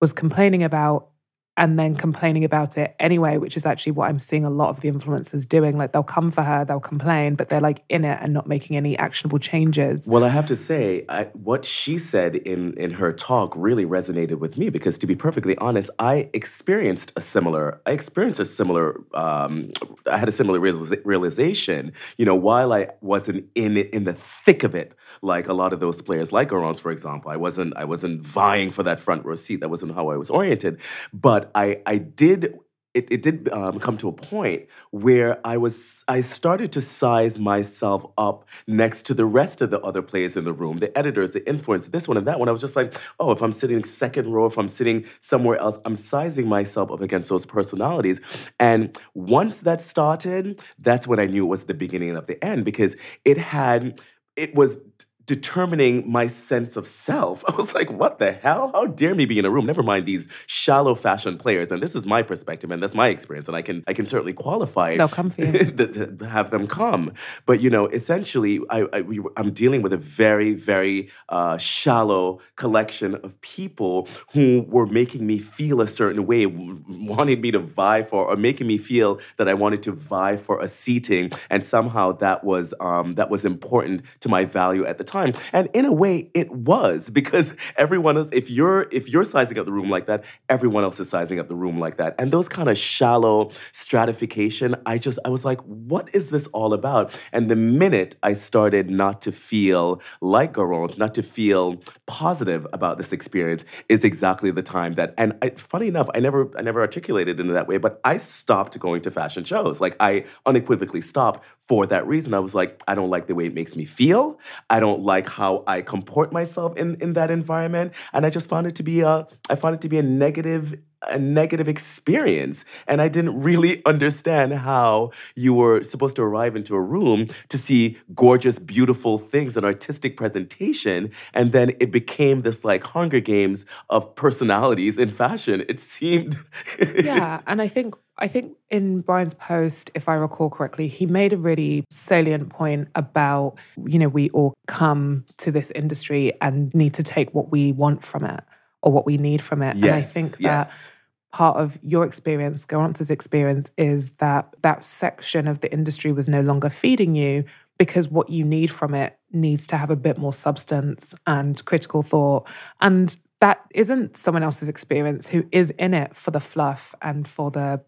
was 0.00 0.12
complaining 0.12 0.62
about 0.62 1.08
and 1.56 1.78
then 1.78 1.94
complaining 1.94 2.44
about 2.44 2.76
it 2.76 2.96
anyway, 2.98 3.36
which 3.38 3.56
is 3.56 3.64
actually 3.64 3.92
what 3.92 4.08
I'm 4.08 4.18
seeing 4.18 4.44
a 4.44 4.50
lot 4.50 4.70
of 4.70 4.80
the 4.80 4.90
influencers 4.90 5.48
doing. 5.48 5.78
Like 5.78 5.92
they'll 5.92 6.02
come 6.02 6.30
for 6.30 6.42
her, 6.42 6.64
they'll 6.64 6.80
complain, 6.80 7.36
but 7.36 7.48
they're 7.48 7.60
like 7.60 7.84
in 7.88 8.04
it 8.04 8.18
and 8.20 8.32
not 8.32 8.48
making 8.48 8.76
any 8.76 8.98
actionable 8.98 9.38
changes. 9.38 10.08
Well, 10.08 10.24
I 10.24 10.30
have 10.30 10.46
to 10.46 10.56
say, 10.56 11.04
I, 11.08 11.24
what 11.32 11.64
she 11.64 11.98
said 11.98 12.34
in 12.36 12.74
in 12.74 12.92
her 12.92 13.12
talk 13.12 13.54
really 13.56 13.86
resonated 13.86 14.38
with 14.38 14.58
me 14.58 14.68
because, 14.68 14.98
to 14.98 15.06
be 15.06 15.14
perfectly 15.14 15.56
honest, 15.58 15.90
I 15.98 16.28
experienced 16.32 17.12
a 17.16 17.20
similar. 17.20 17.80
I 17.86 17.92
experienced 17.92 18.40
a 18.40 18.46
similar. 18.46 19.00
Um, 19.14 19.70
I 20.10 20.18
had 20.18 20.28
a 20.28 20.32
similar 20.32 20.58
realisa- 20.58 21.02
realization. 21.04 21.92
You 22.18 22.24
know, 22.24 22.34
while 22.34 22.72
I 22.72 22.88
wasn't 23.00 23.46
in 23.54 23.76
in 23.76 24.04
the 24.04 24.12
thick 24.12 24.64
of 24.64 24.74
it, 24.74 24.96
like 25.22 25.46
a 25.48 25.54
lot 25.54 25.72
of 25.72 25.78
those 25.78 26.02
players, 26.02 26.32
like 26.32 26.48
Garance, 26.48 26.80
for 26.80 26.90
example, 26.90 27.30
I 27.30 27.36
wasn't. 27.36 27.76
I 27.76 27.84
wasn't 27.84 28.24
vying 28.24 28.72
for 28.72 28.82
that 28.82 28.98
front 28.98 29.24
row 29.24 29.36
seat. 29.36 29.60
That 29.60 29.68
wasn't 29.68 29.94
how 29.94 30.08
I 30.08 30.16
was 30.16 30.30
oriented. 30.30 30.80
But 31.12 31.43
I, 31.54 31.80
I 31.86 31.98
did 31.98 32.58
it, 32.94 33.08
it 33.10 33.22
did 33.22 33.52
um, 33.52 33.80
come 33.80 33.96
to 33.98 34.08
a 34.08 34.12
point 34.12 34.66
where 34.92 35.44
I 35.44 35.56
was 35.56 36.04
I 36.06 36.20
started 36.20 36.70
to 36.72 36.80
size 36.80 37.38
myself 37.38 38.06
up 38.16 38.48
next 38.68 39.02
to 39.06 39.14
the 39.14 39.26
rest 39.26 39.60
of 39.60 39.70
the 39.72 39.80
other 39.80 40.00
players 40.00 40.36
in 40.36 40.44
the 40.44 40.52
room, 40.52 40.78
the 40.78 40.96
editors, 40.96 41.32
the 41.32 41.40
influencers, 41.40 41.90
this 41.90 42.06
one 42.06 42.16
and 42.16 42.26
that 42.28 42.38
one. 42.38 42.48
I 42.48 42.52
was 42.52 42.60
just 42.60 42.76
like, 42.76 42.96
oh, 43.18 43.32
if 43.32 43.42
I'm 43.42 43.52
sitting 43.52 43.82
second 43.84 44.32
row, 44.32 44.46
if 44.46 44.56
I'm 44.56 44.68
sitting 44.68 45.04
somewhere 45.18 45.58
else, 45.58 45.78
I'm 45.84 45.96
sizing 45.96 46.48
myself 46.48 46.92
up 46.92 47.00
against 47.00 47.28
those 47.28 47.44
personalities. 47.44 48.20
And 48.60 48.96
once 49.14 49.60
that 49.60 49.80
started, 49.80 50.60
that's 50.78 51.08
when 51.08 51.18
I 51.18 51.26
knew 51.26 51.44
it 51.44 51.48
was 51.48 51.64
the 51.64 51.74
beginning 51.74 52.16
of 52.16 52.28
the 52.28 52.42
end 52.44 52.64
because 52.64 52.96
it 53.24 53.38
had 53.38 54.00
it 54.36 54.54
was 54.54 54.78
determining 55.26 56.10
my 56.10 56.26
sense 56.26 56.76
of 56.76 56.86
self. 56.86 57.44
I 57.48 57.54
was 57.54 57.74
like, 57.74 57.90
what 57.90 58.18
the 58.18 58.32
hell? 58.32 58.70
How 58.72 58.86
dare 58.86 59.14
me 59.14 59.24
be 59.26 59.38
in 59.38 59.44
a 59.44 59.50
room? 59.50 59.66
Never 59.66 59.82
mind 59.82 60.06
these 60.06 60.28
shallow 60.46 60.94
fashion 60.94 61.38
players. 61.38 61.72
And 61.72 61.82
this 61.82 61.94
is 61.94 62.06
my 62.06 62.22
perspective 62.22 62.70
and 62.70 62.82
that's 62.82 62.94
my 62.94 63.08
experience. 63.08 63.48
And 63.48 63.56
I 63.56 63.62
can 63.62 63.84
I 63.86 63.92
can 63.92 64.06
certainly 64.06 64.32
qualify 64.32 64.90
it. 64.90 64.98
They'll 64.98 65.08
come 65.08 65.30
for 65.30 65.42
you. 65.42 66.16
have 66.28 66.50
them 66.50 66.66
come. 66.66 67.12
But 67.46 67.60
you 67.60 67.70
know, 67.70 67.86
essentially, 67.86 68.60
I, 68.70 68.86
I 68.92 69.04
I'm 69.36 69.52
dealing 69.52 69.82
with 69.82 69.92
a 69.92 69.96
very, 69.96 70.54
very 70.54 71.08
uh, 71.28 71.58
shallow 71.58 72.40
collection 72.56 73.14
of 73.16 73.40
people 73.40 74.08
who 74.32 74.64
were 74.68 74.86
making 74.86 75.26
me 75.26 75.38
feel 75.38 75.80
a 75.80 75.86
certain 75.86 76.26
way, 76.26 76.44
w- 76.44 76.82
wanted 76.88 77.40
me 77.40 77.50
to 77.52 77.58
vie 77.58 78.02
for, 78.02 78.26
or 78.26 78.36
making 78.36 78.66
me 78.66 78.78
feel 78.78 79.20
that 79.36 79.48
I 79.48 79.54
wanted 79.54 79.82
to 79.84 79.92
vie 79.92 80.36
for 80.36 80.60
a 80.60 80.68
seating, 80.68 81.30
and 81.50 81.64
somehow 81.64 82.12
that 82.12 82.44
was 82.44 82.74
um, 82.80 83.14
that 83.14 83.30
was 83.30 83.44
important 83.44 84.02
to 84.20 84.28
my 84.28 84.44
value 84.44 84.84
at 84.84 84.98
the 84.98 85.04
time. 85.14 85.32
And 85.52 85.68
in 85.72 85.84
a 85.84 85.92
way, 85.92 86.30
it 86.34 86.50
was 86.50 87.10
because 87.10 87.56
everyone 87.76 88.16
else, 88.16 88.30
if 88.32 88.50
you're 88.50 88.86
if 88.90 89.08
you're 89.08 89.24
sizing 89.24 89.58
up 89.58 89.66
the 89.66 89.72
room 89.72 89.88
like 89.88 90.06
that, 90.06 90.24
everyone 90.48 90.84
else 90.84 90.98
is 91.00 91.08
sizing 91.08 91.38
up 91.38 91.48
the 91.48 91.54
room 91.54 91.78
like 91.78 91.96
that. 91.98 92.14
And 92.18 92.32
those 92.32 92.48
kind 92.48 92.68
of 92.68 92.76
shallow 92.76 93.50
stratification, 93.72 94.74
I 94.84 94.98
just 94.98 95.18
I 95.24 95.28
was 95.28 95.44
like, 95.44 95.60
what 95.62 96.08
is 96.12 96.30
this 96.30 96.46
all 96.48 96.72
about? 96.72 97.12
And 97.32 97.50
the 97.50 97.56
minute 97.56 98.16
I 98.22 98.32
started 98.32 98.90
not 98.90 99.22
to 99.22 99.32
feel 99.32 100.02
like 100.20 100.52
Garance, 100.52 100.98
not 100.98 101.14
to 101.14 101.22
feel 101.22 101.80
positive 102.06 102.66
about 102.72 102.98
this 102.98 103.12
experience, 103.12 103.64
is 103.88 104.04
exactly 104.04 104.50
the 104.50 104.62
time 104.62 104.94
that. 104.94 105.14
And 105.16 105.36
I, 105.42 105.50
funny 105.50 105.88
enough, 105.88 106.08
I 106.14 106.20
never 106.20 106.50
I 106.58 106.62
never 106.62 106.80
articulated 106.80 107.38
it 107.38 107.46
in 107.46 107.52
that 107.54 107.68
way, 107.68 107.78
but 107.78 108.00
I 108.04 108.16
stopped 108.16 108.78
going 108.78 109.02
to 109.02 109.10
fashion 109.10 109.44
shows. 109.44 109.80
Like 109.80 109.96
I 110.00 110.24
unequivocally 110.44 111.00
stopped 111.00 111.44
for 111.68 111.86
that 111.86 112.06
reason. 112.06 112.34
I 112.34 112.40
was 112.40 112.54
like, 112.54 112.82
I 112.86 112.94
don't 112.94 113.10
like 113.10 113.26
the 113.26 113.34
way 113.34 113.46
it 113.46 113.54
makes 113.54 113.76
me 113.76 113.84
feel. 113.84 114.38
I 114.70 114.80
don't 114.80 115.02
like 115.02 115.28
how 115.28 115.64
I 115.66 115.82
comport 115.82 116.32
myself 116.32 116.76
in 116.76 116.96
in 117.00 117.14
that 117.14 117.30
environment, 117.30 117.92
and 118.12 118.26
I 118.26 118.30
just 118.30 118.48
found 118.48 118.66
it 118.66 118.74
to 118.76 118.82
be 118.82 119.00
a 119.00 119.26
I 119.48 119.56
found 119.56 119.74
it 119.74 119.80
to 119.82 119.88
be 119.88 119.98
a 119.98 120.02
negative 120.02 120.74
a 121.06 121.18
negative 121.18 121.68
experience 121.68 122.64
and 122.88 123.02
i 123.02 123.08
didn't 123.08 123.38
really 123.38 123.82
understand 123.86 124.54
how 124.54 125.10
you 125.36 125.52
were 125.52 125.82
supposed 125.82 126.16
to 126.16 126.22
arrive 126.22 126.56
into 126.56 126.74
a 126.74 126.80
room 126.80 127.26
to 127.50 127.58
see 127.58 127.98
gorgeous 128.14 128.58
beautiful 128.58 129.18
things 129.18 129.54
an 129.54 129.66
artistic 129.66 130.16
presentation 130.16 131.10
and 131.34 131.52
then 131.52 131.72
it 131.78 131.90
became 131.90 132.40
this 132.40 132.64
like 132.64 132.82
hunger 132.84 133.20
games 133.20 133.66
of 133.90 134.14
personalities 134.14 134.96
in 134.96 135.10
fashion 135.10 135.62
it 135.68 135.78
seemed 135.78 136.38
yeah, 136.78 137.40
and 137.46 137.60
I 137.60 137.68
think 137.68 137.94
I 138.18 138.28
think 138.28 138.56
in 138.70 139.00
Bryan's 139.00 139.34
post, 139.34 139.90
if 139.94 140.08
I 140.08 140.14
recall 140.14 140.48
correctly, 140.50 140.86
he 140.88 141.06
made 141.06 141.32
a 141.32 141.36
really 141.36 141.84
salient 141.90 142.48
point 142.50 142.88
about 142.94 143.58
you 143.84 143.98
know 143.98 144.08
we 144.08 144.30
all 144.30 144.54
come 144.66 145.24
to 145.38 145.50
this 145.50 145.70
industry 145.72 146.32
and 146.40 146.72
need 146.74 146.94
to 146.94 147.02
take 147.02 147.34
what 147.34 147.50
we 147.50 147.72
want 147.72 148.04
from 148.04 148.24
it 148.24 148.40
or 148.82 148.92
what 148.92 149.06
we 149.06 149.16
need 149.16 149.42
from 149.42 149.62
it. 149.62 149.76
yes 149.76 149.84
and 149.84 149.94
I 149.94 150.02
think 150.02 150.30
that 150.38 150.42
yes 150.42 150.92
part 151.34 151.56
of 151.56 151.76
your 151.82 152.04
experience, 152.04 152.64
Garance's 152.64 153.10
experience, 153.10 153.72
is 153.76 154.10
that 154.18 154.54
that 154.62 154.84
section 154.84 155.48
of 155.48 155.62
the 155.62 155.72
industry 155.72 156.12
was 156.12 156.28
no 156.28 156.40
longer 156.40 156.70
feeding 156.70 157.16
you 157.16 157.44
because 157.76 158.08
what 158.08 158.30
you 158.30 158.44
need 158.44 158.70
from 158.70 158.94
it 158.94 159.18
needs 159.32 159.66
to 159.66 159.76
have 159.76 159.90
a 159.90 159.96
bit 159.96 160.16
more 160.16 160.32
substance 160.32 161.12
and 161.26 161.64
critical 161.64 162.04
thought. 162.04 162.48
And 162.80 163.16
that 163.44 163.60
isn't 163.74 164.16
someone 164.16 164.42
else's 164.42 164.70
experience 164.70 165.28
who 165.28 165.46
is 165.52 165.68
in 165.78 165.92
it 165.92 166.16
for 166.16 166.30
the 166.30 166.40
fluff 166.40 166.94
and 167.02 167.28
for 167.28 167.50
the 167.50 167.78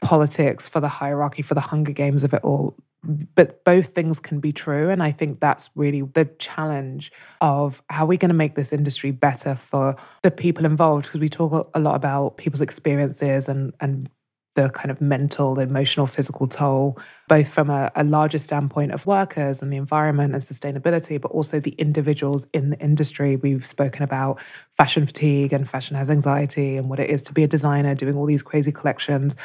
politics, 0.00 0.70
for 0.70 0.80
the 0.80 0.88
hierarchy, 0.88 1.42
for 1.42 1.52
the 1.52 1.60
hunger 1.60 1.92
games 1.92 2.24
of 2.24 2.32
it 2.32 2.42
all. 2.42 2.74
But 3.04 3.62
both 3.62 3.88
things 3.88 4.18
can 4.18 4.40
be 4.40 4.54
true. 4.54 4.88
And 4.88 5.02
I 5.02 5.12
think 5.12 5.38
that's 5.38 5.68
really 5.74 6.00
the 6.00 6.24
challenge 6.38 7.12
of 7.42 7.82
how 7.90 8.04
are 8.04 8.06
we're 8.06 8.16
going 8.16 8.30
to 8.30 8.34
make 8.34 8.54
this 8.54 8.72
industry 8.72 9.10
better 9.10 9.54
for 9.54 9.96
the 10.22 10.30
people 10.30 10.64
involved. 10.64 11.04
Because 11.08 11.20
we 11.20 11.28
talk 11.28 11.70
a 11.74 11.78
lot 11.78 11.94
about 11.94 12.38
people's 12.38 12.62
experiences 12.62 13.50
and, 13.50 13.74
and 13.80 14.08
the 14.54 14.68
kind 14.70 14.90
of 14.90 15.00
mental, 15.00 15.58
emotional, 15.58 16.06
physical 16.06 16.46
toll, 16.46 16.98
both 17.28 17.48
from 17.48 17.70
a, 17.70 17.90
a, 17.94 18.04
larger 18.04 18.38
standpoint 18.38 18.92
of 18.92 19.06
workers 19.06 19.62
and 19.62 19.72
the 19.72 19.78
environment 19.78 20.34
and 20.34 20.42
sustainability, 20.42 21.18
but 21.18 21.30
also 21.30 21.58
the 21.58 21.70
individuals 21.72 22.46
in 22.52 22.70
the 22.70 22.78
industry. 22.78 23.36
We've 23.36 23.64
spoken 23.64 24.02
about 24.02 24.40
fashion 24.76 25.06
fatigue 25.06 25.54
and 25.54 25.68
fashion 25.68 25.96
has 25.96 26.10
anxiety 26.10 26.76
and 26.76 26.90
what 26.90 27.00
it 27.00 27.08
is 27.08 27.22
to 27.22 27.32
be 27.32 27.42
a 27.42 27.48
designer 27.48 27.94
doing 27.94 28.16
all 28.16 28.26
these 28.26 28.42
crazy 28.42 28.72
collections 28.72 29.36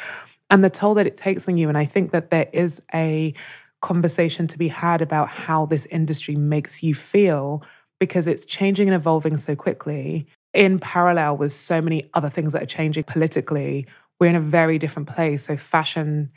and 0.50 0.62
the 0.62 0.70
toll 0.70 0.94
that 0.94 1.06
it 1.06 1.16
takes 1.16 1.48
on 1.48 1.56
you. 1.56 1.68
And 1.68 1.78
I 1.78 1.84
think 1.84 2.10
that 2.12 2.30
there 2.30 2.48
is 2.52 2.82
a 2.94 3.32
conversation 3.80 4.46
to 4.48 4.58
be 4.58 4.68
had 4.68 5.00
about 5.00 5.28
how 5.28 5.66
this 5.66 5.86
industry 5.86 6.36
makes 6.36 6.82
you 6.82 6.94
feel 6.94 7.62
because 8.00 8.26
it's 8.26 8.44
changing 8.44 8.88
and 8.88 8.94
evolving 8.94 9.36
so 9.36 9.56
quickly 9.56 10.26
in 10.54 10.78
parallel 10.78 11.36
with 11.36 11.52
so 11.52 11.80
many 11.80 12.08
other 12.14 12.30
things 12.30 12.52
that 12.52 12.62
are 12.62 12.66
changing 12.66 13.04
politically 13.04 13.86
we're 14.18 14.28
in 14.28 14.36
a 14.36 14.40
very 14.40 14.78
different 14.78 15.08
place. 15.08 15.44
So 15.44 15.56
fashion 15.56 16.30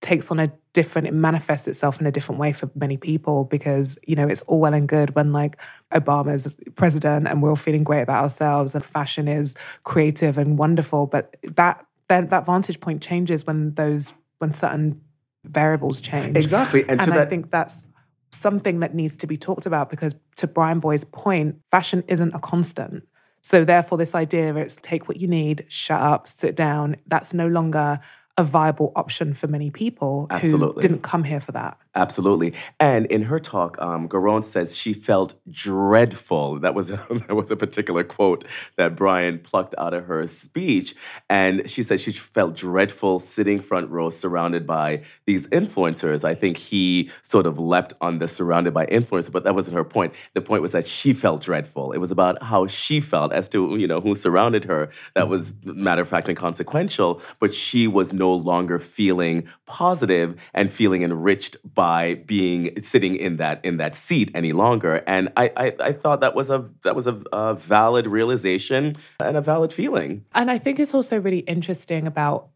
takes 0.00 0.30
on 0.30 0.38
a 0.38 0.52
different, 0.72 1.08
it 1.08 1.14
manifests 1.14 1.66
itself 1.66 2.00
in 2.00 2.06
a 2.06 2.12
different 2.12 2.38
way 2.38 2.52
for 2.52 2.70
many 2.74 2.96
people 2.96 3.44
because, 3.44 3.98
you 4.06 4.14
know, 4.14 4.28
it's 4.28 4.42
all 4.42 4.60
well 4.60 4.74
and 4.74 4.88
good 4.88 5.14
when 5.14 5.32
like 5.32 5.56
Obama's 5.92 6.54
president 6.76 7.26
and 7.26 7.42
we're 7.42 7.50
all 7.50 7.56
feeling 7.56 7.82
great 7.82 8.02
about 8.02 8.22
ourselves 8.22 8.74
and 8.74 8.84
fashion 8.84 9.26
is 9.26 9.54
creative 9.84 10.38
and 10.38 10.58
wonderful. 10.58 11.06
But 11.06 11.36
that 11.42 11.84
then 12.08 12.28
that 12.28 12.46
vantage 12.46 12.80
point 12.80 13.02
changes 13.02 13.46
when 13.46 13.74
those 13.74 14.12
when 14.38 14.52
certain 14.52 15.00
variables 15.44 16.00
change. 16.00 16.36
Exactly. 16.36 16.82
And, 16.82 17.00
and 17.00 17.12
I 17.12 17.16
that- 17.16 17.30
think 17.30 17.50
that's 17.50 17.84
something 18.30 18.80
that 18.80 18.94
needs 18.94 19.16
to 19.16 19.26
be 19.26 19.36
talked 19.36 19.66
about 19.66 19.88
because 19.88 20.14
to 20.36 20.46
BryanBoy's 20.46 21.04
point, 21.04 21.56
fashion 21.70 22.04
isn't 22.06 22.34
a 22.34 22.38
constant. 22.38 23.06
So 23.46 23.64
therefore, 23.64 23.96
this 23.96 24.16
idea 24.16 24.56
it's 24.56 24.74
take 24.74 25.06
what 25.06 25.20
you 25.20 25.28
need, 25.28 25.66
shut 25.68 26.00
up, 26.00 26.26
sit 26.26 26.56
down, 26.56 26.96
that's 27.06 27.32
no 27.32 27.46
longer 27.46 28.00
a 28.38 28.44
viable 28.44 28.92
option 28.94 29.32
for 29.32 29.46
many 29.46 29.70
people 29.70 30.26
Absolutely. 30.30 30.74
who 30.74 30.88
didn't 30.88 31.02
come 31.02 31.24
here 31.24 31.40
for 31.40 31.52
that. 31.52 31.78
Absolutely. 31.94 32.52
And 32.78 33.06
in 33.06 33.22
her 33.22 33.40
talk, 33.40 33.80
um, 33.80 34.06
Garance 34.06 34.44
says 34.44 34.76
she 34.76 34.92
felt 34.92 35.34
dreadful. 35.50 36.58
That 36.60 36.74
was, 36.74 36.90
a, 36.90 36.96
that 37.26 37.34
was 37.34 37.50
a 37.50 37.56
particular 37.56 38.04
quote 38.04 38.44
that 38.76 38.94
Bryan 38.94 39.38
plucked 39.38 39.74
out 39.78 39.94
of 39.94 40.04
her 40.04 40.26
speech. 40.26 40.94
And 41.30 41.68
she 41.68 41.82
said 41.82 42.00
she 42.00 42.12
felt 42.12 42.54
dreadful 42.54 43.20
sitting 43.20 43.60
front 43.60 43.88
row 43.88 44.10
surrounded 44.10 44.66
by 44.66 45.02
these 45.24 45.46
influencers. 45.48 46.22
I 46.22 46.34
think 46.34 46.58
he 46.58 47.10
sort 47.22 47.46
of 47.46 47.58
leapt 47.58 47.94
on 48.02 48.18
the 48.18 48.28
surrounded 48.28 48.74
by 48.74 48.84
influencers, 48.86 49.32
but 49.32 49.44
that 49.44 49.54
wasn't 49.54 49.78
her 49.78 49.84
point. 49.84 50.12
The 50.34 50.42
point 50.42 50.60
was 50.60 50.72
that 50.72 50.86
she 50.86 51.14
felt 51.14 51.40
dreadful. 51.40 51.92
It 51.92 51.98
was 51.98 52.10
about 52.10 52.42
how 52.42 52.66
she 52.66 53.00
felt 53.00 53.32
as 53.32 53.48
to, 53.50 53.78
you 53.78 53.86
know, 53.86 54.02
who 54.02 54.14
surrounded 54.14 54.66
her. 54.66 54.90
That 55.14 55.30
was 55.30 55.54
matter 55.64 56.02
of 56.02 56.08
fact 56.08 56.28
and 56.28 56.36
consequential, 56.36 57.22
but 57.40 57.54
she 57.54 57.86
was 57.86 58.12
no 58.12 58.25
longer 58.34 58.78
feeling 58.78 59.48
positive 59.66 60.38
and 60.54 60.72
feeling 60.72 61.02
enriched 61.02 61.56
by 61.74 61.96
by 61.96 62.14
being 62.14 62.76
sitting 62.82 63.14
in 63.14 63.36
that 63.36 63.64
in 63.64 63.76
that 63.76 63.94
seat 63.94 64.30
any 64.34 64.52
longer. 64.52 65.04
And 65.06 65.32
I 65.36 65.52
I, 65.56 65.74
I 65.80 65.92
thought 65.92 66.20
that 66.20 66.34
was 66.34 66.50
a 66.50 66.68
that 66.82 66.96
was 66.96 67.06
a, 67.06 67.22
a 67.32 67.54
valid 67.54 68.06
realization 68.06 68.94
and 69.20 69.36
a 69.36 69.40
valid 69.40 69.72
feeling. 69.72 70.24
And 70.34 70.50
I 70.50 70.58
think 70.58 70.80
it's 70.80 70.94
also 70.94 71.20
really 71.20 71.40
interesting 71.40 72.06
about 72.06 72.48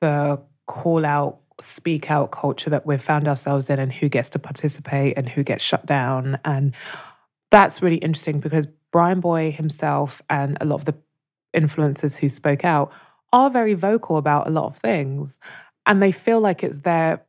the 0.00 0.40
call 0.66 1.04
out 1.04 1.40
speak 1.60 2.10
out 2.10 2.30
culture 2.30 2.70
that 2.70 2.86
we've 2.86 3.02
found 3.02 3.26
ourselves 3.26 3.68
in 3.68 3.78
and 3.78 3.92
who 3.92 4.08
gets 4.08 4.28
to 4.30 4.38
participate 4.38 5.16
and 5.16 5.28
who 5.30 5.42
gets 5.42 5.64
shut 5.64 5.84
down 5.84 6.38
and 6.44 6.72
that's 7.50 7.82
really 7.82 7.96
interesting 7.96 8.38
because 8.38 8.68
BryanBoy 8.92 9.52
himself 9.52 10.22
and 10.30 10.56
a 10.60 10.64
lot 10.64 10.76
of 10.76 10.84
the 10.84 10.94
influencers 11.56 12.16
who 12.18 12.28
spoke 12.28 12.64
out 12.64 12.92
are 13.32 13.50
very 13.50 13.74
vocal 13.74 14.16
about 14.16 14.46
a 14.46 14.50
lot 14.50 14.66
of 14.66 14.76
things 14.76 15.38
and 15.86 16.02
they 16.02 16.12
feel 16.12 16.40
like 16.40 16.62
it's 16.62 16.78
their 16.78 17.24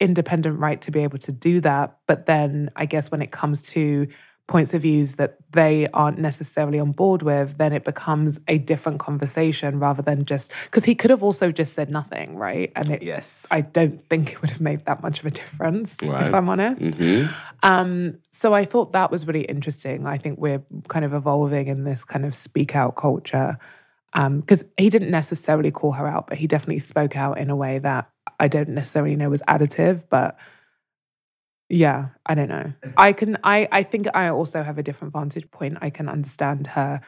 independent 0.00 0.58
right 0.58 0.80
to 0.82 0.90
be 0.90 1.02
able 1.02 1.18
to 1.18 1.32
do 1.32 1.60
that. 1.60 1.98
But 2.06 2.26
then 2.26 2.70
I 2.76 2.86
guess 2.86 3.10
when 3.10 3.22
it 3.22 3.30
comes 3.30 3.62
to 3.70 4.08
points 4.48 4.74
of 4.74 4.82
views 4.82 5.14
that 5.14 5.38
they 5.52 5.86
aren't 5.94 6.18
necessarily 6.18 6.78
on 6.78 6.92
board 6.92 7.22
with, 7.22 7.56
then 7.56 7.72
it 7.72 7.84
becomes 7.84 8.40
a 8.48 8.58
different 8.58 8.98
conversation 8.98 9.78
rather 9.78 10.02
than 10.02 10.24
just 10.24 10.52
because 10.64 10.84
he 10.84 10.94
could 10.94 11.10
have 11.10 11.22
also 11.22 11.50
just 11.50 11.72
said 11.72 11.88
nothing, 11.88 12.36
right? 12.36 12.72
And 12.74 12.90
it, 12.90 13.02
yes, 13.02 13.46
I 13.50 13.60
don't 13.60 14.06
think 14.10 14.32
it 14.32 14.40
would 14.42 14.50
have 14.50 14.60
made 14.60 14.84
that 14.86 15.02
much 15.02 15.20
of 15.20 15.26
a 15.26 15.30
difference, 15.30 16.02
right. 16.02 16.26
if 16.26 16.34
I'm 16.34 16.48
honest. 16.48 16.82
Mm-hmm. 16.82 17.32
Um, 17.62 18.18
so 18.30 18.52
I 18.52 18.64
thought 18.64 18.92
that 18.92 19.10
was 19.10 19.26
really 19.26 19.44
interesting. 19.44 20.06
I 20.06 20.18
think 20.18 20.38
we're 20.38 20.62
kind 20.88 21.04
of 21.04 21.14
evolving 21.14 21.68
in 21.68 21.84
this 21.84 22.04
kind 22.04 22.26
of 22.26 22.34
speak 22.34 22.74
out 22.74 22.96
culture 22.96 23.56
because 24.12 24.62
um, 24.62 24.68
he 24.76 24.90
didn't 24.90 25.10
necessarily 25.10 25.70
call 25.70 25.92
her 25.92 26.06
out, 26.06 26.26
but 26.26 26.38
he 26.38 26.46
definitely 26.46 26.80
spoke 26.80 27.16
out 27.16 27.38
in 27.38 27.48
a 27.50 27.56
way 27.56 27.78
that 27.78 28.10
I 28.38 28.48
don't 28.48 28.70
necessarily 28.70 29.16
know 29.16 29.30
was 29.30 29.42
additive, 29.48 30.04
but 30.10 30.36
yeah, 31.68 32.08
I 32.26 32.34
don't 32.34 32.50
know. 32.50 32.72
I 32.96 33.12
can 33.14 33.38
I 33.42 33.66
I 33.72 33.82
think 33.82 34.06
I 34.14 34.28
also 34.28 34.62
have 34.62 34.76
a 34.76 34.82
different 34.82 35.14
vantage 35.14 35.50
point. 35.50 35.78
I 35.80 35.88
can 35.88 36.08
understand 36.08 36.66
her 36.68 37.00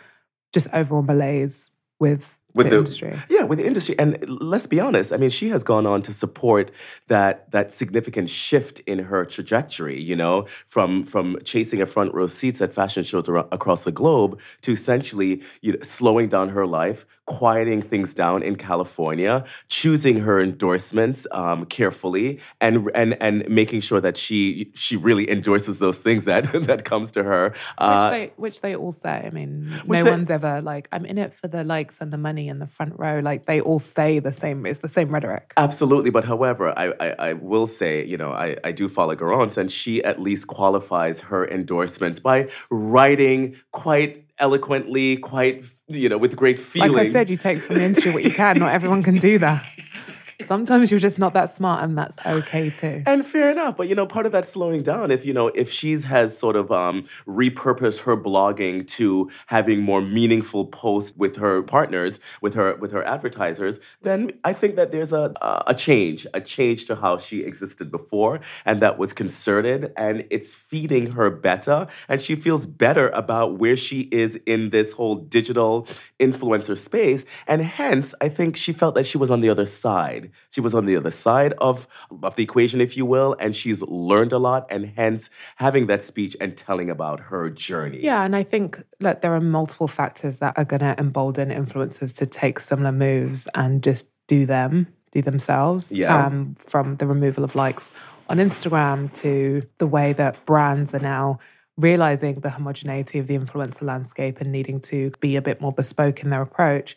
just 0.55 0.69
overall 0.73 1.03
malaise 1.03 1.75
with 2.01 2.39
with 2.55 2.71
the, 2.71 2.79
industry. 2.79 3.15
Yeah, 3.29 3.43
with 3.43 3.59
the 3.59 3.67
industry. 3.67 3.99
And 3.99 4.19
let's 4.29 4.67
be 4.67 4.81
honest, 4.81 5.13
I 5.13 5.17
mean, 5.17 5.31
she 5.31 5.49
has 5.49 5.63
gone 5.63 5.87
on 5.87 6.03
to 6.03 6.13
support 6.13 6.71
that 7.09 7.51
that 7.51 7.73
significant 7.73 8.31
shift 8.31 8.81
in 8.81 9.01
her 9.01 9.25
trajectory, 9.25 10.01
you 10.01 10.17
know, 10.17 10.47
from 10.67 11.05
from 11.05 11.39
chasing 11.45 11.83
a 11.83 11.87
front 11.87 12.15
row 12.15 12.27
seats 12.27 12.61
at 12.61 12.73
fashion 12.73 13.03
shows 13.03 13.29
around, 13.29 13.49
across 13.53 13.85
the 13.85 13.93
globe 13.93 14.41
to 14.63 14.73
essentially 14.73 15.43
you 15.61 15.73
know, 15.73 15.79
slowing 15.83 16.29
down 16.29 16.51
her 16.51 16.67
life, 16.67 17.05
quieting 17.27 17.83
things 17.83 18.15
down 18.15 18.43
in 18.43 18.55
California, 18.57 19.45
choosing 19.69 20.21
her 20.21 20.41
endorsements 20.41 21.27
um, 21.33 21.67
carefully 21.67 22.39
and 22.61 22.89
and 22.95 23.21
and 23.21 23.49
making 23.49 23.81
sure 23.81 24.01
that 24.01 24.17
she 24.17 24.71
she 24.75 24.97
really 24.97 25.29
endorses 25.29 25.81
those 25.81 25.99
things 25.99 26.25
that 26.25 26.53
that 26.67 26.85
comes 26.85 27.11
to 27.11 27.25
her. 27.25 27.55
Uh, 27.79 28.09
which 28.09 28.11
they 28.11 28.33
which 28.37 28.61
they 28.61 28.77
all 28.77 28.93
say. 28.93 29.25
I 29.27 29.31
mean, 29.31 29.71
no 29.87 30.03
they, 30.03 30.09
one's 30.09 30.31
ever 30.31 30.61
like, 30.61 30.89
I'm 30.93 31.05
in 31.05 31.19
it 31.19 31.35
for 31.35 31.49
the 31.49 31.65
likes 31.65 32.01
and 32.01 32.13
the 32.13 32.19
money 32.19 32.44
in 32.49 32.59
the 32.59 32.67
front 32.67 32.99
row. 32.99 33.21
Like 33.21 33.47
they 33.47 33.61
all 33.61 33.79
say 33.79 34.19
the 34.19 34.33
same, 34.33 34.67
it's 34.67 34.81
the 34.81 34.89
same 34.89 35.13
rhetoric. 35.13 35.53
Absolutely. 35.57 36.11
But 36.11 36.25
however, 36.25 36.77
I, 36.79 36.93
I, 37.01 37.15
I 37.19 37.33
will 37.35 37.67
say, 37.67 38.05
you 38.05 38.17
know, 38.17 38.31
I, 38.31 38.57
I 38.65 38.73
do 38.73 38.89
follow 38.89 39.17
Garance 39.17 39.57
and 39.57 39.71
she 39.71 40.03
at 40.05 40.21
least 40.21 40.47
qualifies 40.47 41.21
her 41.21 41.47
endorsements 41.47 42.21
by 42.21 42.49
writing 42.71 43.57
quite 43.73 44.25
eloquently, 44.39 45.17
quite, 45.17 45.65
you 45.89 46.09
know, 46.09 46.19
with 46.19 46.37
great 46.37 46.59
feeling. 46.59 46.93
Like 46.93 47.09
I 47.09 47.13
said, 47.13 47.31
you 47.31 47.37
take 47.37 47.59
from 47.59 47.77
the 47.77 47.85
industry 47.85 48.13
what 48.13 48.25
you 48.25 48.33
can. 48.33 48.59
Not 48.59 48.73
everyone 48.73 49.03
can 49.03 49.17
do 49.17 49.39
that. 49.39 49.65
Sometimes 50.45 50.91
you're 50.91 51.01
just 51.01 51.19
not 51.19 51.35
that 51.35 51.51
smart, 51.51 51.83
and 51.83 51.97
that's 51.97 52.19
okay 52.27 52.71
too. 52.71 53.03
And 53.07 53.25
fair 53.25 53.51
enough, 53.51 53.77
but 53.77 53.89
you 53.89 53.95
know, 53.95 54.07
part 54.07 54.27
of 54.27 54.33
that 54.33 54.45
slowing 54.45 54.83
down, 54.83 55.11
if 55.11 55.25
you 55.25 55.33
know, 55.33 55.49
if 55.49 55.71
she's 55.71 56.05
has 56.05 56.37
sort 56.37 56.57
of 56.57 56.73
um, 56.73 57.05
repurposed 57.27 58.03
her 58.03 58.17
blogging 58.17 58.87
to 58.89 59.31
having 59.47 59.81
more 59.81 60.01
meaningful 60.01 60.67
posts 60.67 61.17
with 61.17 61.37
her 61.37 61.63
partners, 61.63 62.21
with 62.41 62.55
her 62.55 62.75
with 62.77 62.91
her 62.93 63.05
advertisers, 63.05 63.79
then 64.03 64.33
I 64.45 64.53
think 64.53 64.77
that 64.77 64.93
there's 64.93 65.13
a 65.13 65.33
a 65.67 65.75
change, 65.75 66.27
a 66.35 66.41
change 66.41 66.87
to 66.87 66.97
how 66.97 67.19
she 67.19 67.43
existed 67.43 67.91
before, 67.91 68.41
and 68.65 68.81
that 68.81 68.99
was 68.99 69.13
concerted, 69.13 69.93
and 69.97 70.25
it's 70.31 70.55
feeding 70.55 71.13
her 71.13 71.31
better, 71.31 71.87
and 72.09 72.21
she 72.21 72.35
feels 72.35 72.67
better 72.67 73.09
about 73.09 73.59
where 73.59 73.77
she 73.77 74.09
is 74.11 74.37
in 74.47 74.71
this 74.71 74.95
whole 74.95 75.17
digital 75.17 75.87
influencer 76.19 76.77
space, 76.77 77.25
and 77.47 77.63
hence 77.63 78.15
I 78.21 78.29
think 78.29 78.57
she 78.57 78.73
felt 78.73 78.95
that 78.97 79.07
she 79.07 79.19
was 79.19 79.31
on 79.31 79.41
the 79.41 79.49
other 79.49 79.67
side 79.67 80.24
side. 80.25 80.33
She 80.51 80.61
was 80.61 80.75
on 80.75 80.87
the 80.87 80.97
other 80.97 81.11
side 81.11 81.53
of, 81.59 81.87
of 82.23 82.37
the 82.37 82.43
equation, 82.43 82.81
if 82.81 82.97
you 82.97 83.07
will, 83.07 83.37
and 83.39 83.55
she's 83.55 83.83
learned 83.83 84.33
a 84.33 84.39
lot, 84.39 84.67
and 84.71 84.93
hence 84.97 85.31
having 85.57 85.87
that 85.87 86.03
speech 86.03 86.37
and 86.41 86.57
telling 86.57 86.91
about 86.91 87.21
her 87.21 87.51
journey. 87.51 88.01
Yeah, 88.03 88.25
and 88.25 88.37
I 88.37 88.43
think 88.43 88.83
that 89.01 89.23
there 89.23 89.35
are 89.35 89.41
multiple 89.41 89.89
factors 89.89 90.39
that 90.39 90.55
are 90.57 90.65
going 90.65 90.81
to 90.81 90.95
embolden 90.99 91.51
influencers 91.51 92.15
to 92.17 92.27
take 92.27 92.61
similar 92.61 92.93
moves 92.93 93.49
and 93.55 93.83
just 93.83 94.09
do 94.27 94.47
them, 94.47 94.89
do 95.13 95.23
themselves. 95.23 95.93
Yeah. 95.93 96.27
Um, 96.27 96.57
from 96.67 96.97
the 96.97 97.07
removal 97.07 97.45
of 97.45 97.55
likes 97.55 97.93
on 98.29 98.39
Instagram 98.39 99.13
to 99.15 99.63
the 99.79 99.87
way 99.87 100.13
that 100.15 100.45
brands 100.47 100.95
are 100.95 101.01
now 101.01 101.39
realizing 101.77 102.41
the 102.41 102.51
homogeneity 102.51 103.19
of 103.19 103.27
the 103.27 103.37
influencer 103.37 103.83
landscape 103.83 104.41
and 104.41 104.53
needing 104.53 104.81
to 104.81 105.11
be 105.21 105.35
a 105.35 105.43
bit 105.43 105.61
more 105.61 105.73
bespoke 105.73 106.23
in 106.23 106.31
their 106.31 106.41
approach. 106.41 106.97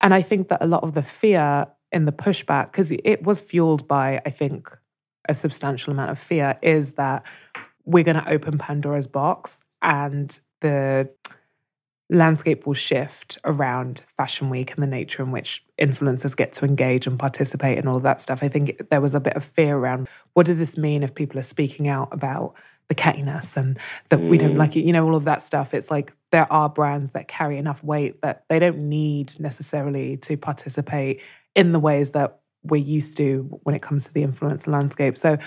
And 0.00 0.12
I 0.12 0.22
think 0.22 0.48
that 0.48 0.62
a 0.62 0.66
lot 0.66 0.82
of 0.82 0.94
the 0.94 1.02
fear 1.02 1.66
in 1.92 2.04
the 2.04 2.12
pushback, 2.12 2.72
because 2.72 2.90
it 2.92 3.22
was 3.22 3.40
fueled 3.40 3.88
by, 3.88 4.20
I 4.24 4.30
think, 4.30 4.70
a 5.28 5.34
substantial 5.34 5.92
amount 5.92 6.10
of 6.10 6.18
fear, 6.18 6.58
is 6.62 6.92
that 6.92 7.24
we're 7.84 8.04
going 8.04 8.22
to 8.22 8.30
open 8.30 8.58
Pandora's 8.58 9.06
box 9.06 9.60
and 9.82 10.38
the 10.60 11.10
landscape 12.10 12.66
will 12.66 12.74
shift 12.74 13.38
around 13.44 14.04
Fashion 14.16 14.50
Week 14.50 14.74
and 14.74 14.82
the 14.82 14.86
nature 14.86 15.22
in 15.22 15.30
which 15.30 15.64
influencers 15.80 16.36
get 16.36 16.52
to 16.54 16.64
engage 16.64 17.06
and 17.06 17.18
participate 17.18 17.78
and 17.78 17.88
all 17.88 18.00
that 18.00 18.20
stuff. 18.20 18.42
I 18.42 18.48
think 18.48 18.88
there 18.90 19.00
was 19.00 19.14
a 19.14 19.20
bit 19.20 19.34
of 19.34 19.44
fear 19.44 19.76
around 19.76 20.08
what 20.34 20.46
does 20.46 20.58
this 20.58 20.76
mean 20.76 21.02
if 21.02 21.14
people 21.14 21.38
are 21.38 21.42
speaking 21.42 21.88
out 21.88 22.08
about 22.12 22.54
the 22.88 22.94
cattiness 22.96 23.56
and 23.56 23.78
that 24.08 24.18
we 24.18 24.36
don't 24.36 24.56
like 24.56 24.74
it, 24.74 24.80
mm. 24.80 24.86
you 24.88 24.92
know, 24.92 25.06
all 25.06 25.14
of 25.14 25.24
that 25.24 25.40
stuff. 25.40 25.72
It's 25.72 25.92
like 25.92 26.12
there 26.32 26.52
are 26.52 26.68
brands 26.68 27.12
that 27.12 27.28
carry 27.28 27.56
enough 27.56 27.84
weight 27.84 28.20
that 28.22 28.44
they 28.48 28.58
don't 28.58 28.88
need 28.88 29.38
necessarily 29.38 30.16
to 30.18 30.36
participate 30.36 31.22
in 31.54 31.72
the 31.72 31.80
ways 31.80 32.12
that 32.12 32.40
we're 32.62 32.82
used 32.82 33.16
to 33.16 33.60
when 33.62 33.74
it 33.74 33.82
comes 33.82 34.04
to 34.04 34.12
the 34.12 34.24
influencer 34.24 34.68
landscape. 34.68 35.16
So 35.16 35.38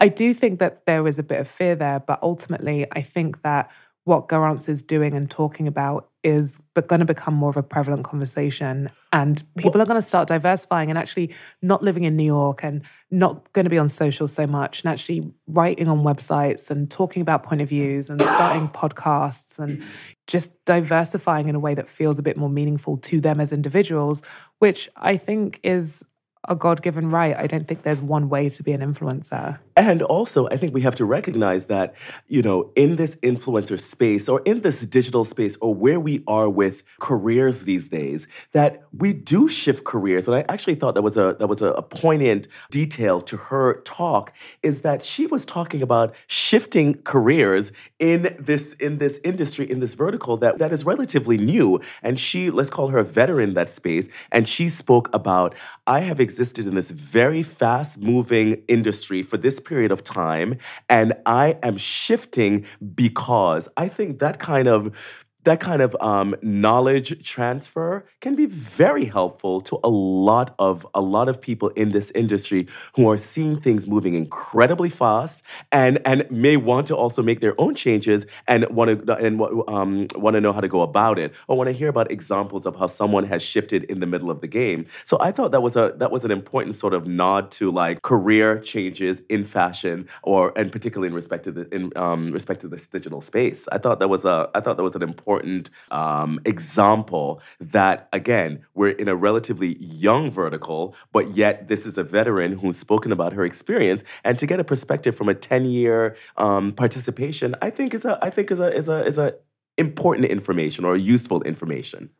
I 0.00 0.08
do 0.08 0.34
think 0.34 0.58
that 0.58 0.86
there 0.86 1.06
is 1.06 1.18
a 1.18 1.22
bit 1.22 1.40
of 1.40 1.48
fear 1.48 1.74
there, 1.76 2.00
but 2.00 2.18
ultimately, 2.22 2.86
I 2.90 3.02
think 3.02 3.42
that 3.42 3.70
what 4.04 4.28
Garance 4.28 4.68
is 4.68 4.82
doing 4.82 5.14
and 5.14 5.30
talking 5.30 5.68
about 5.68 6.08
is 6.24 6.60
but 6.74 6.86
going 6.86 7.00
to 7.00 7.04
become 7.04 7.34
more 7.34 7.50
of 7.50 7.56
a 7.56 7.62
prevalent 7.62 8.04
conversation 8.04 8.88
and 9.12 9.42
people 9.56 9.82
are 9.82 9.86
going 9.86 10.00
to 10.00 10.06
start 10.06 10.28
diversifying 10.28 10.88
and 10.88 10.98
actually 10.98 11.32
not 11.60 11.82
living 11.82 12.04
in 12.04 12.16
New 12.16 12.24
York 12.24 12.62
and 12.62 12.82
not 13.10 13.52
going 13.52 13.64
to 13.64 13.70
be 13.70 13.78
on 13.78 13.88
social 13.88 14.28
so 14.28 14.46
much 14.46 14.82
and 14.82 14.92
actually 14.92 15.32
writing 15.46 15.88
on 15.88 16.02
websites 16.02 16.70
and 16.70 16.90
talking 16.90 17.22
about 17.22 17.42
point 17.42 17.60
of 17.60 17.68
views 17.68 18.08
and 18.08 18.22
starting 18.22 18.68
podcasts 18.68 19.58
and 19.58 19.82
just 20.26 20.64
diversifying 20.64 21.48
in 21.48 21.54
a 21.54 21.60
way 21.60 21.74
that 21.74 21.88
feels 21.88 22.18
a 22.18 22.22
bit 22.22 22.36
more 22.36 22.50
meaningful 22.50 22.96
to 22.96 23.20
them 23.20 23.40
as 23.40 23.52
individuals 23.52 24.22
which 24.58 24.88
I 24.96 25.16
think 25.16 25.60
is 25.62 26.04
a 26.48 26.56
God 26.56 26.82
given 26.82 27.10
right. 27.10 27.36
I 27.36 27.46
don't 27.46 27.68
think 27.68 27.82
there's 27.82 28.00
one 28.00 28.28
way 28.28 28.48
to 28.48 28.62
be 28.62 28.72
an 28.72 28.80
influencer. 28.80 29.60
And 29.76 30.02
also, 30.02 30.48
I 30.48 30.56
think 30.56 30.74
we 30.74 30.82
have 30.82 30.96
to 30.96 31.04
recognize 31.04 31.66
that, 31.66 31.94
you 32.28 32.42
know, 32.42 32.72
in 32.74 32.96
this 32.96 33.16
influencer 33.16 33.80
space 33.80 34.28
or 34.28 34.42
in 34.44 34.62
this 34.62 34.84
digital 34.84 35.24
space 35.24 35.56
or 35.60 35.74
where 35.74 36.00
we 36.00 36.24
are 36.26 36.50
with 36.50 36.82
careers 36.98 37.62
these 37.62 37.88
days, 37.88 38.26
that 38.52 38.82
we 38.92 39.12
do 39.12 39.48
shift 39.48 39.84
careers. 39.84 40.26
And 40.26 40.36
I 40.36 40.44
actually 40.48 40.74
thought 40.74 40.94
that 40.94 41.02
was 41.02 41.16
a 41.16 41.36
that 41.38 41.46
was 41.46 41.62
a, 41.62 41.68
a 41.68 41.82
poignant 41.82 42.48
detail 42.70 43.20
to 43.22 43.36
her 43.36 43.80
talk, 43.82 44.32
is 44.62 44.82
that 44.82 45.02
she 45.02 45.26
was 45.26 45.46
talking 45.46 45.80
about 45.80 46.14
shifting 46.26 47.00
careers 47.02 47.72
in 47.98 48.36
this 48.38 48.74
in 48.74 48.98
this 48.98 49.20
industry, 49.22 49.70
in 49.70 49.80
this 49.80 49.94
vertical 49.94 50.36
that, 50.38 50.58
that 50.58 50.72
is 50.72 50.84
relatively 50.84 51.38
new. 51.38 51.80
And 52.02 52.18
she, 52.18 52.50
let's 52.50 52.70
call 52.70 52.88
her 52.88 52.98
a 52.98 53.04
veteran 53.04 53.50
in 53.50 53.54
that 53.54 53.70
space. 53.70 54.08
And 54.30 54.48
she 54.48 54.68
spoke 54.68 55.14
about, 55.14 55.54
I 55.86 56.00
have 56.00 56.20
existed 56.32 56.66
in 56.66 56.74
this 56.74 56.90
very 56.90 57.42
fast 57.42 58.00
moving 58.00 58.62
industry 58.66 59.22
for 59.22 59.36
this 59.36 59.60
period 59.60 59.92
of 59.92 60.02
time, 60.02 60.56
and 60.88 61.12
I 61.26 61.58
am 61.62 61.76
shifting 61.76 62.64
because 62.94 63.68
I 63.76 63.88
think 63.88 64.18
that 64.20 64.38
kind 64.38 64.66
of 64.66 65.26
that 65.44 65.60
kind 65.60 65.82
of 65.82 65.96
um, 66.00 66.34
knowledge 66.42 67.24
transfer 67.24 68.04
can 68.20 68.34
be 68.34 68.46
very 68.46 69.04
helpful 69.04 69.60
to 69.62 69.78
a 69.82 69.88
lot 69.88 70.54
of 70.58 70.86
a 70.94 71.00
lot 71.00 71.28
of 71.28 71.40
people 71.40 71.68
in 71.70 71.90
this 71.90 72.10
industry 72.12 72.68
who 72.94 73.10
are 73.10 73.16
seeing 73.16 73.60
things 73.60 73.86
moving 73.86 74.14
incredibly 74.14 74.88
fast 74.88 75.42
and 75.70 75.98
and 76.04 76.30
may 76.30 76.56
want 76.56 76.86
to 76.86 76.96
also 76.96 77.22
make 77.22 77.40
their 77.40 77.60
own 77.60 77.74
changes 77.74 78.26
and 78.46 78.68
want 78.70 79.06
to 79.06 79.16
and 79.16 79.40
um, 79.68 80.06
want 80.14 80.34
to 80.34 80.40
know 80.40 80.52
how 80.52 80.60
to 80.60 80.68
go 80.68 80.82
about 80.82 81.18
it 81.18 81.34
or 81.48 81.56
want 81.56 81.68
to 81.68 81.72
hear 81.72 81.88
about 81.88 82.10
examples 82.10 82.66
of 82.66 82.76
how 82.76 82.86
someone 82.86 83.24
has 83.24 83.42
shifted 83.42 83.84
in 83.84 84.00
the 84.00 84.06
middle 84.06 84.30
of 84.30 84.40
the 84.40 84.48
game. 84.48 84.86
So 85.04 85.16
I 85.20 85.32
thought 85.32 85.52
that 85.52 85.62
was 85.62 85.76
a 85.76 85.94
that 85.96 86.10
was 86.10 86.24
an 86.24 86.30
important 86.30 86.74
sort 86.74 86.94
of 86.94 87.06
nod 87.06 87.50
to 87.52 87.70
like 87.70 88.02
career 88.02 88.60
changes 88.60 89.20
in 89.28 89.44
fashion 89.44 90.08
or 90.22 90.52
and 90.56 90.70
particularly 90.70 91.08
in 91.08 91.14
respect 91.14 91.44
to 91.44 91.52
the 91.52 91.74
in 91.74 91.92
um, 91.96 92.30
respect 92.30 92.60
to 92.60 92.68
this 92.68 92.86
digital 92.86 93.20
space. 93.20 93.66
I 93.72 93.78
thought 93.78 93.98
that 93.98 94.08
was 94.08 94.24
a 94.24 94.48
I 94.54 94.60
thought 94.60 94.76
that 94.76 94.84
was 94.84 94.94
an 94.94 95.02
important 95.02 95.31
important 95.32 95.70
um, 95.90 96.40
example 96.44 97.40
that, 97.58 98.08
again, 98.12 98.64
we're 98.74 98.90
in 98.90 99.08
a 99.08 99.16
relatively 99.16 99.76
young 99.78 100.30
vertical, 100.30 100.94
but 101.12 101.30
yet 101.30 101.68
this 101.68 101.86
is 101.86 101.96
a 101.96 102.04
veteran 102.04 102.58
who's 102.58 102.76
spoken 102.76 103.12
about 103.12 103.32
her 103.32 103.44
experience. 103.44 104.04
And 104.24 104.38
to 104.38 104.46
get 104.46 104.60
a 104.60 104.64
perspective 104.64 105.16
from 105.16 105.28
a 105.28 105.34
10 105.34 105.64
year 105.64 106.16
um, 106.36 106.72
participation, 106.72 107.54
I 107.62 107.70
think 107.70 107.94
is 107.94 108.04
a, 108.04 108.18
I 108.22 108.30
think 108.30 108.50
is 108.50 108.60
a, 108.60 108.74
is 108.74 108.88
a, 108.88 109.04
is 109.06 109.18
a 109.18 109.34
important 109.78 110.26
information 110.26 110.84
or 110.84 110.96
useful 110.96 111.42
information. 111.42 112.10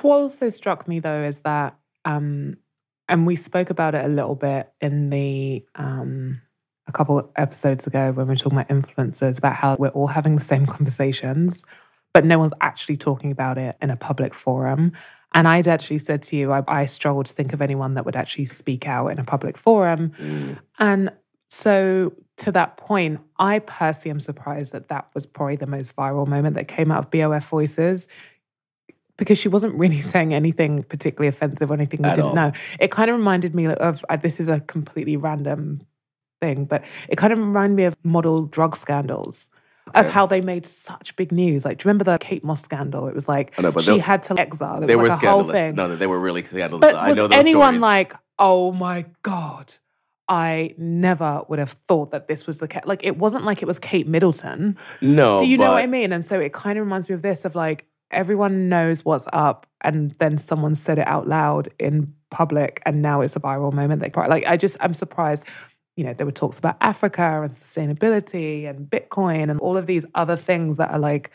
What 0.00 0.16
also 0.16 0.50
struck 0.50 0.88
me 0.88 1.00
though 1.00 1.22
is 1.22 1.40
that, 1.40 1.76
um, 2.04 2.56
and 3.06 3.26
we 3.26 3.36
spoke 3.36 3.68
about 3.68 3.94
it 3.94 4.04
a 4.04 4.08
little 4.08 4.34
bit 4.34 4.72
in 4.80 5.10
the 5.10 5.64
um, 5.74 6.40
a 6.86 6.92
couple 6.92 7.30
episodes 7.36 7.86
ago 7.86 8.12
when 8.12 8.26
we 8.26 8.32
were 8.32 8.36
talking 8.36 8.58
about 8.58 8.68
influencers 8.68 9.38
about 9.38 9.54
how 9.54 9.76
we're 9.78 9.88
all 9.88 10.06
having 10.06 10.36
the 10.36 10.44
same 10.44 10.66
conversations 10.66 11.64
but 12.14 12.24
no 12.24 12.38
one's 12.38 12.54
actually 12.62 12.96
talking 12.96 13.30
about 13.30 13.58
it 13.58 13.76
in 13.82 13.90
a 13.90 13.96
public 13.96 14.32
forum. 14.32 14.92
And 15.34 15.48
I'd 15.48 15.66
actually 15.68 15.98
said 15.98 16.22
to 16.24 16.36
you, 16.36 16.52
I, 16.52 16.62
I 16.68 16.86
struggled 16.86 17.26
to 17.26 17.34
think 17.34 17.52
of 17.52 17.60
anyone 17.60 17.94
that 17.94 18.06
would 18.06 18.16
actually 18.16 18.46
speak 18.46 18.86
out 18.86 19.08
in 19.08 19.18
a 19.18 19.24
public 19.24 19.58
forum. 19.58 20.12
Mm. 20.18 20.58
And 20.78 21.12
so, 21.50 22.14
to 22.36 22.52
that 22.52 22.76
point, 22.76 23.20
I 23.38 23.58
personally 23.58 24.12
am 24.12 24.20
surprised 24.20 24.72
that 24.72 24.88
that 24.88 25.08
was 25.12 25.26
probably 25.26 25.56
the 25.56 25.66
most 25.66 25.94
viral 25.94 26.26
moment 26.26 26.54
that 26.54 26.68
came 26.68 26.90
out 26.90 27.04
of 27.04 27.10
BOF 27.10 27.48
Voices 27.48 28.08
because 29.16 29.38
she 29.38 29.48
wasn't 29.48 29.74
really 29.74 30.00
saying 30.12 30.32
anything 30.32 30.84
particularly 30.84 31.28
offensive 31.28 31.70
or 31.70 31.74
anything 31.74 32.00
we 32.02 32.08
At 32.08 32.16
didn't 32.16 32.30
all. 32.30 32.34
know. 32.34 32.52
It 32.78 32.92
kind 32.92 33.10
of 33.10 33.16
reminded 33.16 33.54
me 33.56 33.66
of 33.66 34.04
uh, 34.08 34.16
this 34.16 34.38
is 34.38 34.48
a 34.48 34.60
completely 34.60 35.16
random 35.16 35.82
thing, 36.40 36.64
but 36.64 36.84
it 37.08 37.16
kind 37.16 37.32
of 37.32 37.40
reminded 37.40 37.74
me 37.74 37.84
of 37.84 37.96
model 38.04 38.46
drug 38.46 38.76
scandals 38.76 39.50
of 39.92 40.10
how 40.10 40.26
they 40.26 40.40
made 40.40 40.64
such 40.64 41.14
big 41.16 41.32
news. 41.32 41.64
Like, 41.64 41.78
do 41.78 41.82
you 41.82 41.88
remember 41.88 42.04
the 42.04 42.18
Kate 42.18 42.44
Moss 42.44 42.62
scandal? 42.62 43.06
It 43.08 43.14
was 43.14 43.28
like 43.28 43.58
know, 43.60 43.72
she 43.78 43.98
had 43.98 44.22
to 44.24 44.38
exile. 44.38 44.82
It 44.82 44.86
they 44.86 44.96
was 44.96 45.02
were 45.02 45.08
like 45.08 45.22
a 45.22 45.30
whole 45.30 45.44
thing. 45.44 45.74
No, 45.74 45.94
they 45.94 46.06
were 46.06 46.20
really 46.20 46.42
scandalous. 46.44 46.80
But 46.80 46.94
I 46.94 47.08
was 47.08 47.18
know 47.18 47.26
anyone 47.26 47.74
stories. 47.74 47.82
like, 47.82 48.14
oh 48.38 48.72
my 48.72 49.06
god? 49.22 49.74
I 50.26 50.74
never 50.78 51.42
would 51.48 51.58
have 51.58 51.72
thought 51.86 52.12
that 52.12 52.28
this 52.28 52.46
was 52.46 52.58
the 52.58 52.66
case. 52.66 52.84
Like, 52.86 53.04
it 53.04 53.18
wasn't 53.18 53.44
like 53.44 53.60
it 53.60 53.66
was 53.66 53.78
Kate 53.78 54.06
Middleton. 54.06 54.78
No, 55.02 55.38
do 55.38 55.46
you 55.46 55.58
but... 55.58 55.64
know 55.64 55.72
what 55.72 55.82
I 55.82 55.86
mean? 55.86 56.12
And 56.12 56.24
so 56.24 56.40
it 56.40 56.54
kind 56.54 56.78
of 56.78 56.86
reminds 56.86 57.10
me 57.10 57.14
of 57.14 57.22
this 57.22 57.44
of 57.44 57.54
like 57.54 57.86
everyone 58.10 58.68
knows 58.68 59.04
what's 59.04 59.26
up, 59.32 59.66
and 59.82 60.12
then 60.18 60.38
someone 60.38 60.74
said 60.74 60.98
it 60.98 61.06
out 61.06 61.28
loud 61.28 61.68
in 61.78 62.14
public, 62.30 62.82
and 62.86 63.02
now 63.02 63.20
it's 63.20 63.36
a 63.36 63.40
viral 63.40 63.72
moment. 63.72 64.00
Like 64.00 64.46
I 64.46 64.56
just 64.56 64.78
I'm 64.80 64.94
surprised 64.94 65.44
you 65.96 66.04
know, 66.04 66.12
there 66.12 66.26
were 66.26 66.32
talks 66.32 66.58
about 66.58 66.76
Africa 66.80 67.42
and 67.42 67.52
sustainability 67.54 68.68
and 68.68 68.88
Bitcoin 68.90 69.50
and 69.50 69.60
all 69.60 69.76
of 69.76 69.86
these 69.86 70.04
other 70.14 70.36
things 70.36 70.76
that 70.76 70.90
are 70.90 70.98
like 70.98 71.30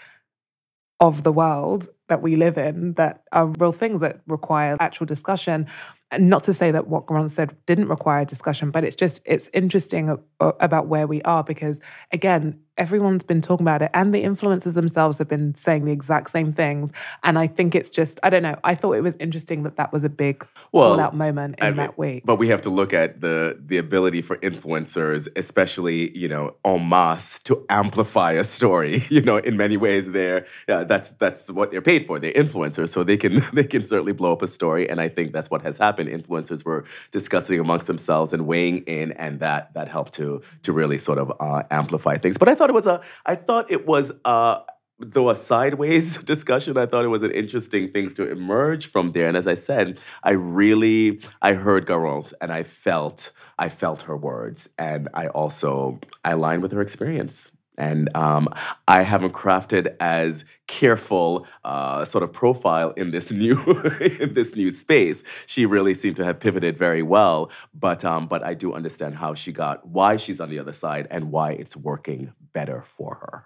of 1.00 1.24
the 1.24 1.32
world 1.32 1.88
that 2.10 2.22
we 2.22 2.36
live 2.36 2.58
in 2.58 2.94
that 2.94 3.24
are 3.32 3.48
real 3.48 3.72
things 3.72 4.02
that 4.02 4.20
require 4.28 4.76
actual 4.82 5.06
discussion. 5.06 5.66
And 6.12 6.30
not 6.30 6.44
to 6.44 6.54
say 6.54 6.72
that 6.72 6.88
what 6.88 7.06
Garance 7.06 7.32
said 7.32 7.56
didn't 7.66 7.88
require 7.88 8.26
discussion, 8.26 8.70
but 8.72 8.84
it's 8.84 8.96
just, 8.96 9.22
it's 9.26 9.50
interesting 9.54 10.18
about 10.40 10.88
where 10.88 11.08
we 11.08 11.22
are 11.22 11.44
because, 11.44 11.80
again, 12.12 12.60
everyone's 12.80 13.24
been 13.24 13.42
talking 13.42 13.64
about 13.64 13.82
it 13.82 13.92
and 13.94 14.14
the 14.14 14.24
influencers 14.24 14.74
themselves 14.74 15.18
have 15.20 15.28
been 15.28 15.54
saying 15.54 15.86
the 15.86 15.92
exact 15.92 16.32
same 16.32 16.54
things. 16.54 16.92
And 17.24 17.38
i 17.38 17.48
think 17.48 17.76
it's 17.76 17.90
just 17.90 18.20
i 18.24 18.30
don't 18.30 18.44
know 18.44 18.56
i 18.64 18.74
thought 18.74 18.94
it 18.94 19.02
was 19.02 19.16
interesting 19.18 19.64
that 19.64 19.76
that 19.76 19.94
was 19.94 20.04
a 20.04 20.10
big 20.10 20.48
well, 20.72 21.00
out 21.00 21.16
moment 21.16 21.56
in 21.60 21.66
I 21.66 21.70
mean, 21.70 21.78
that 21.78 21.98
week. 21.98 22.24
but 22.26 22.38
we 22.38 22.48
have 22.48 22.62
to 22.62 22.70
look 22.70 22.94
at 22.94 23.22
the 23.22 23.58
the 23.60 23.78
ability 23.78 24.22
for 24.22 24.38
influencers 24.38 25.28
especially 25.36 26.18
you 26.18 26.28
know 26.28 26.56
en 26.66 26.88
masse 26.90 27.40
to 27.44 27.66
amplify 27.70 28.32
a 28.34 28.44
story 28.44 29.04
you 29.10 29.22
know 29.22 29.38
in 29.38 29.58
many 29.58 29.78
ways 29.78 30.10
they're 30.12 30.46
yeah, 30.68 30.84
that's 30.84 31.12
that's 31.14 31.50
what 31.50 31.72
they're 31.72 31.82
paid 31.82 32.06
for. 32.08 32.20
They're 32.20 32.34
influencers 32.34 32.90
so 32.90 33.04
they 33.04 33.18
can 33.18 33.42
they 33.54 33.64
can 33.64 33.84
certainly 33.84 34.14
blow 34.14 34.34
up 34.34 34.42
a 34.42 34.48
story 34.48 34.90
and 34.90 35.02
i 35.02 35.08
think 35.08 35.34
that's 35.34 35.50
what 35.50 35.62
has 35.62 35.78
happened. 35.78 36.10
Influencers 36.10 36.64
were 36.66 36.86
discussing 37.12 37.60
amongst 37.60 37.88
themselves 37.88 38.34
and 38.34 38.46
weighing 38.46 38.80
in 38.80 39.12
and 39.14 39.40
that 39.40 39.74
that 39.74 39.88
helped 39.88 40.14
to 40.14 40.42
to 40.64 40.72
really 40.72 40.98
sort 40.98 41.18
of 41.18 41.32
uh, 41.40 41.64
amplify 41.72 42.18
things. 42.18 42.38
But 42.38 42.50
i 42.50 42.56
thought 42.56 42.69
thought 42.70 42.72
it 42.72 42.76
was 42.76 42.88
a 42.88 43.02
I 43.26 43.36
thought 43.36 43.72
it 43.72 43.86
was 43.86 44.12
a 44.26 44.62
though 45.00 45.30
a 45.30 45.36
sideways 45.36 46.18
discussion, 46.24 46.78
I 46.78 46.86
thought 46.86 47.06
it 47.06 47.10
was 47.10 47.24
an 47.24 47.32
interesting 47.32 47.88
things 47.88 48.14
to 48.16 48.30
emerge 48.30 48.88
from 48.88 49.14
there. 49.14 49.28
And 49.28 49.38
as 49.38 49.48
I 49.48 49.56
said, 49.56 50.00
I 50.24 50.32
really 50.32 51.22
I 51.42 51.54
heard 51.54 51.86
Garance 51.88 52.34
and 52.42 52.52
I 52.52 52.64
felt 52.64 53.32
I 53.58 53.70
felt 53.70 54.04
her 54.04 54.16
words, 54.16 54.70
and 54.78 55.10
I 55.14 55.28
also 55.28 56.00
I 56.24 56.32
aligned 56.32 56.62
with 56.62 56.72
her 56.72 56.82
experience. 56.82 57.52
And 57.78 58.14
um, 58.14 58.50
I 58.90 59.04
haven't 59.04 59.32
crafted 59.32 59.96
as 60.02 60.44
careful 60.68 61.48
uh, 61.64 62.04
sort 62.04 62.26
of 62.26 62.34
profile 62.34 62.92
in 62.92 63.12
this 63.12 63.32
new 63.44 63.58
in 64.02 64.34
this 64.34 64.54
new 64.58 64.70
space. 64.70 65.24
She 65.46 65.66
really 65.66 65.94
seemed 65.94 66.18
to 66.18 66.26
have 66.26 66.42
pivoted 66.42 66.78
very 66.78 67.02
well, 67.02 67.50
but 67.74 68.04
um, 68.04 68.28
but 68.28 68.46
I 68.46 68.54
do 68.54 68.74
understand 68.74 69.16
how 69.16 69.34
she 69.34 69.54
got 69.54 69.88
why 69.88 70.18
she's 70.18 70.42
on 70.42 70.50
the 70.50 70.60
other 70.60 70.74
side 70.74 71.08
and 71.10 71.32
why 71.32 71.52
it's 71.52 71.78
working 71.78 72.34
better 72.54 72.82
for 72.82 73.16
her. 73.16 73.46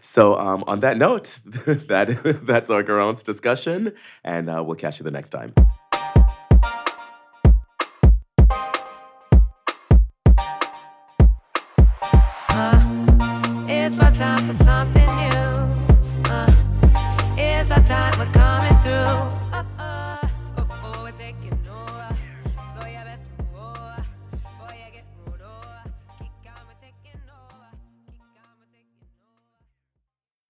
So, 0.00 0.38
um, 0.38 0.64
on 0.66 0.80
that 0.80 0.96
note, 0.96 1.40
that 1.44 2.40
that's 2.44 2.70
our 2.70 2.82
Garance 2.82 3.24
discussion, 3.24 3.92
and 4.24 4.48
uh, 4.48 4.62
we'll 4.64 4.76
catch 4.76 4.98
you 5.00 5.04
the 5.04 5.10
next 5.10 5.30
time. 5.30 5.54